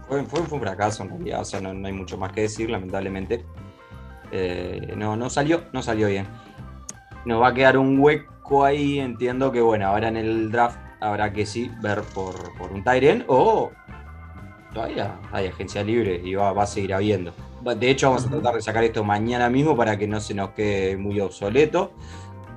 Fue, 0.08 0.24
fue- 0.24 0.42
fue 0.42 0.56
un 0.58 0.62
fracaso 0.62 1.02
en 1.02 1.10
realidad, 1.10 1.40
o 1.42 1.44
sea, 1.44 1.60
no, 1.60 1.72
no 1.74 1.86
hay 1.86 1.92
mucho 1.92 2.16
más 2.18 2.32
que 2.32 2.42
decir, 2.42 2.70
lamentablemente. 2.70 3.44
Eh, 4.32 4.94
no, 4.96 5.16
no 5.16 5.30
salió, 5.30 5.62
no 5.72 5.82
salió 5.82 6.08
bien. 6.08 6.26
Nos 7.24 7.40
va 7.42 7.48
a 7.48 7.54
quedar 7.54 7.78
un 7.78 7.98
hueco 7.98 8.64
ahí, 8.64 8.98
entiendo 8.98 9.52
que 9.52 9.60
bueno, 9.60 9.86
ahora 9.88 10.08
en 10.08 10.16
el 10.16 10.50
draft 10.50 10.78
habrá 11.00 11.32
que 11.32 11.46
sí 11.46 11.70
ver 11.80 12.02
por, 12.14 12.34
por 12.56 12.72
un 12.72 12.82
Tyren 12.82 13.24
o 13.28 13.70
todavía 14.72 15.18
hay 15.32 15.46
agencia 15.46 15.82
libre 15.82 16.20
y 16.24 16.34
va, 16.34 16.52
va 16.52 16.62
a 16.64 16.66
seguir 16.66 16.94
habiendo. 16.94 17.32
De 17.78 17.90
hecho, 17.90 18.08
vamos 18.10 18.26
a 18.26 18.30
tratar 18.30 18.54
de 18.54 18.62
sacar 18.62 18.84
esto 18.84 19.02
mañana 19.04 19.50
mismo 19.50 19.76
para 19.76 19.98
que 19.98 20.06
no 20.06 20.20
se 20.20 20.34
nos 20.34 20.50
quede 20.50 20.96
muy 20.96 21.20
obsoleto. 21.20 21.92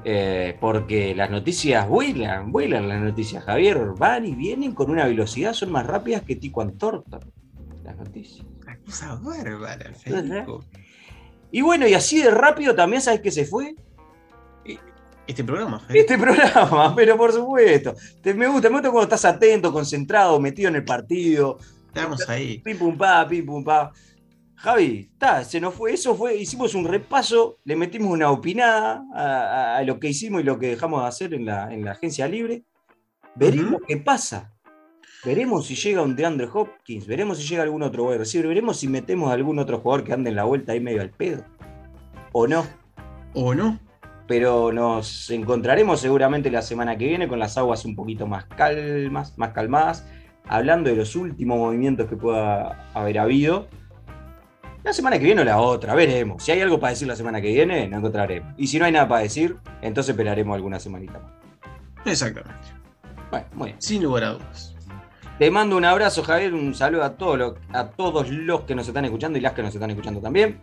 eh, 0.03 0.57
porque 0.59 1.13
las 1.13 1.29
noticias 1.29 1.87
vuelan, 1.87 2.51
vuelan 2.51 2.87
las 2.89 3.01
noticias, 3.01 3.43
Javier. 3.43 3.79
Van 3.97 4.25
y 4.25 4.33
vienen 4.33 4.73
con 4.73 4.89
una 4.89 5.05
velocidad, 5.05 5.53
son 5.53 5.71
más 5.71 5.85
rápidas 5.85 6.23
que 6.23 6.35
Tico 6.35 6.61
Antorta. 6.61 7.19
Las 7.83 7.97
noticias. 7.97 8.45
Una 8.63 8.77
cosa 8.79 9.19
bárbara, 9.21 9.91
Federico. 9.93 10.63
Y 11.51 11.61
bueno, 11.61 11.85
y 11.87 11.93
así 11.93 12.21
de 12.21 12.31
rápido 12.31 12.73
también, 12.73 13.01
¿sabes 13.01 13.21
qué 13.21 13.29
se 13.31 13.45
fue? 13.45 13.75
Este 15.27 15.43
programa. 15.43 15.85
Este 15.89 16.17
programa, 16.25 16.95
pero 16.95 17.15
por 17.15 17.31
supuesto. 17.31 17.93
Te- 18.21 18.33
me 18.33 18.47
gusta, 18.47 18.69
me 18.69 18.75
gusta 18.75 18.89
cuando 18.89 19.03
estás 19.15 19.25
atento, 19.25 19.71
concentrado, 19.71 20.39
metido 20.39 20.69
en 20.69 20.75
el 20.77 20.83
partido. 20.83 21.57
Estamos 21.93 22.27
ahí. 22.29 22.59
Pim 22.59 22.77
pum 22.77 22.97
pa, 22.97 23.27
pim 23.27 23.45
pum 23.45 23.63
pa. 23.63 23.91
Javi, 24.55 25.09
está, 25.11 25.43
se 25.43 25.59
nos 25.59 25.73
fue, 25.73 25.93
eso 25.93 26.15
fue, 26.15 26.35
hicimos 26.37 26.75
un 26.75 26.85
repaso, 26.85 27.57
le 27.63 27.75
metimos 27.75 28.11
una 28.11 28.29
opinada 28.29 29.03
a, 29.13 29.23
a- 29.23 29.77
a 29.77 29.83
lo 29.83 29.99
que 29.99 30.09
hicimos 30.09 30.41
y 30.41 30.43
lo 30.43 30.59
que 30.59 30.67
dejamos 30.67 31.01
de 31.01 31.07
hacer 31.07 31.33
en 31.33 31.45
la, 31.47 31.73
en 31.73 31.83
la 31.83 31.91
agencia 31.93 32.27
libre. 32.27 32.63
Veremos 33.35 33.81
qué 33.87 33.97
pasa. 33.97 34.53
Veremos 35.25 35.65
si 35.67 35.75
llega 35.75 36.01
un 36.01 36.15
DeAndre 36.15 36.47
Hopkins, 36.53 37.07
veremos 37.07 37.39
si 37.39 37.47
llega 37.47 37.63
algún 37.63 37.81
otro 37.83 38.05
wide 38.05 38.19
receiver, 38.19 38.47
veremos 38.47 38.77
si 38.77 38.87
metemos 38.87 39.31
algún 39.31 39.59
otro 39.59 39.79
jugador 39.79 40.03
que 40.05 40.13
ande 40.13 40.29
en 40.29 40.35
la 40.35 40.43
vuelta 40.45 40.71
ahí 40.73 40.79
medio 40.79 41.01
al 41.01 41.09
pedo. 41.11 41.43
O 42.31 42.47
no. 42.47 42.65
¿O 43.33 43.53
no? 43.53 43.79
Pero 44.27 44.71
nos 44.71 45.29
encontraremos 45.31 45.99
seguramente 46.01 46.49
la 46.51 46.61
semana 46.61 46.97
que 46.97 47.07
viene 47.07 47.27
con 47.27 47.39
las 47.39 47.57
aguas 47.57 47.83
un 47.85 47.95
poquito 47.95 48.27
más 48.27 48.45
calmas, 48.45 49.37
más 49.37 49.49
calmadas, 49.53 50.05
hablando 50.47 50.89
de 50.89 50.95
los 50.95 51.15
últimos 51.15 51.57
movimientos 51.57 52.07
que 52.09 52.15
pueda 52.15 52.89
haber 52.93 53.19
habido. 53.19 53.67
La 54.83 54.93
semana 54.93 55.19
que 55.19 55.25
viene 55.25 55.41
o 55.41 55.45
la 55.45 55.59
otra, 55.59 55.93
veremos. 55.93 56.43
Si 56.43 56.51
hay 56.51 56.61
algo 56.61 56.79
para 56.79 56.91
decir 56.91 57.07
la 57.07 57.15
semana 57.15 57.39
que 57.39 57.49
viene, 57.53 57.87
nos 57.87 57.99
encontraremos. 57.99 58.53
Y 58.57 58.65
si 58.67 58.79
no 58.79 58.85
hay 58.85 58.91
nada 58.91 59.07
para 59.07 59.21
decir, 59.21 59.57
entonces 59.81 60.09
esperaremos 60.11 60.55
alguna 60.55 60.79
semanita 60.79 61.19
más. 61.19 61.31
Exactamente. 62.05 62.67
Bueno, 63.29 63.45
muy 63.53 63.65
bien. 63.67 63.81
Sin 63.81 64.01
lugar 64.03 64.23
a 64.23 64.29
dudas. 64.33 64.75
Te 65.37 65.49
mando 65.51 65.77
un 65.77 65.85
abrazo, 65.85 66.23
Javier, 66.23 66.53
un 66.53 66.73
saludo 66.75 67.03
a, 67.03 67.15
todos 67.15 67.37
los- 67.37 67.53
a 67.73 67.89
todos 67.89 68.29
los 68.29 68.61
que 68.61 68.73
nos 68.75 68.87
están 68.87 69.05
escuchando 69.05 69.37
y 69.37 69.41
las 69.41 69.53
que 69.53 69.61
nos 69.63 69.73
están 69.73 69.89
escuchando 69.91 70.19
también. 70.19 70.59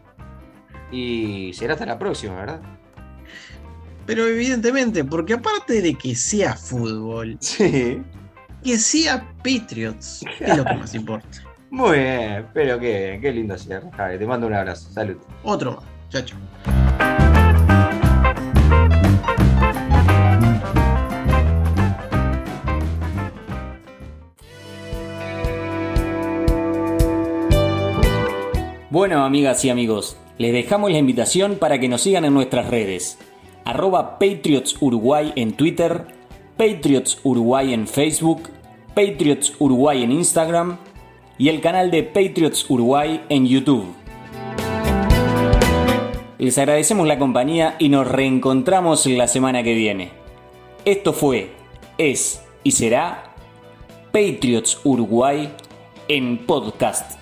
Y 0.91 1.53
será 1.55 1.75
hasta 1.75 1.87
la 1.87 1.99
próxima, 1.99 2.35
¿verdad? 2.35 2.61
Pero 4.07 4.27
evidentemente, 4.27 5.05
porque 5.05 5.35
aparte 5.35 5.83
de 5.83 5.95
que 5.95 6.15
sea 6.15 6.55
fútbol, 6.55 7.37
Sí. 7.41 8.03
Que 8.63 8.79
sea 8.79 9.27
Patriots, 9.39 10.25
que 10.39 10.45
es 10.47 10.57
lo 10.57 10.65
que 10.65 10.75
más 10.75 10.95
importa. 10.95 11.29
Muy 11.71 11.99
bien, 11.99 12.47
pero 12.55 12.79
qué, 12.81 13.19
qué 13.21 13.31
lindo 13.31 13.57
cierre, 13.59 13.91
Javier. 13.97 14.19
Te 14.19 14.27
mando 14.27 14.47
un 14.47 14.55
abrazo. 14.55 14.91
Salud. 14.91 15.17
Otro 15.43 15.73
más. 15.73 15.85
Chao, 16.09 16.23
chao. 16.23 16.39
Bueno, 28.91 29.23
amigas 29.23 29.63
y 29.67 29.71
amigos, 29.71 30.17
les 30.39 30.53
dejamos 30.53 30.91
la 30.91 30.99
invitación 30.99 31.57
para 31.57 31.79
que 31.79 31.89
nos 31.89 32.01
sigan 32.01 32.25
en 32.25 32.33
nuestras 32.33 32.69
redes. 32.69 33.19
Arroba 33.67 34.19
Patriots 34.19 34.77
Uruguay 34.81 35.33
en 35.37 35.53
Twitter, 35.53 36.07
Patriots 36.59 37.21
Uruguay 37.23 37.73
en 37.73 37.87
Facebook, 37.87 38.49
Patriots 38.89 39.55
Uruguay 39.61 40.03
en 40.03 40.11
Instagram 40.11 40.79
y 41.39 41.51
el 41.51 41.61
canal 41.61 41.93
de 41.93 42.03
Patriots 42.03 42.69
Uruguay 42.69 43.23
en 43.29 43.47
YouTube. 43.47 43.95
Les 46.39 46.59
agradecemos 46.59 47.07
la 47.07 47.17
compañía 47.17 47.77
y 47.79 47.91
nos 47.91 48.09
reencontramos 48.09 49.07
la 49.07 49.29
semana 49.29 49.63
que 49.63 49.75
viene. 49.75 50.11
Esto 50.85 51.13
fue, 51.13 51.53
es 51.97 52.43
y 52.65 52.73
será 52.73 53.35
Patriots 54.11 54.81
Uruguay 54.83 55.53
en 56.09 56.39
podcast. 56.39 57.21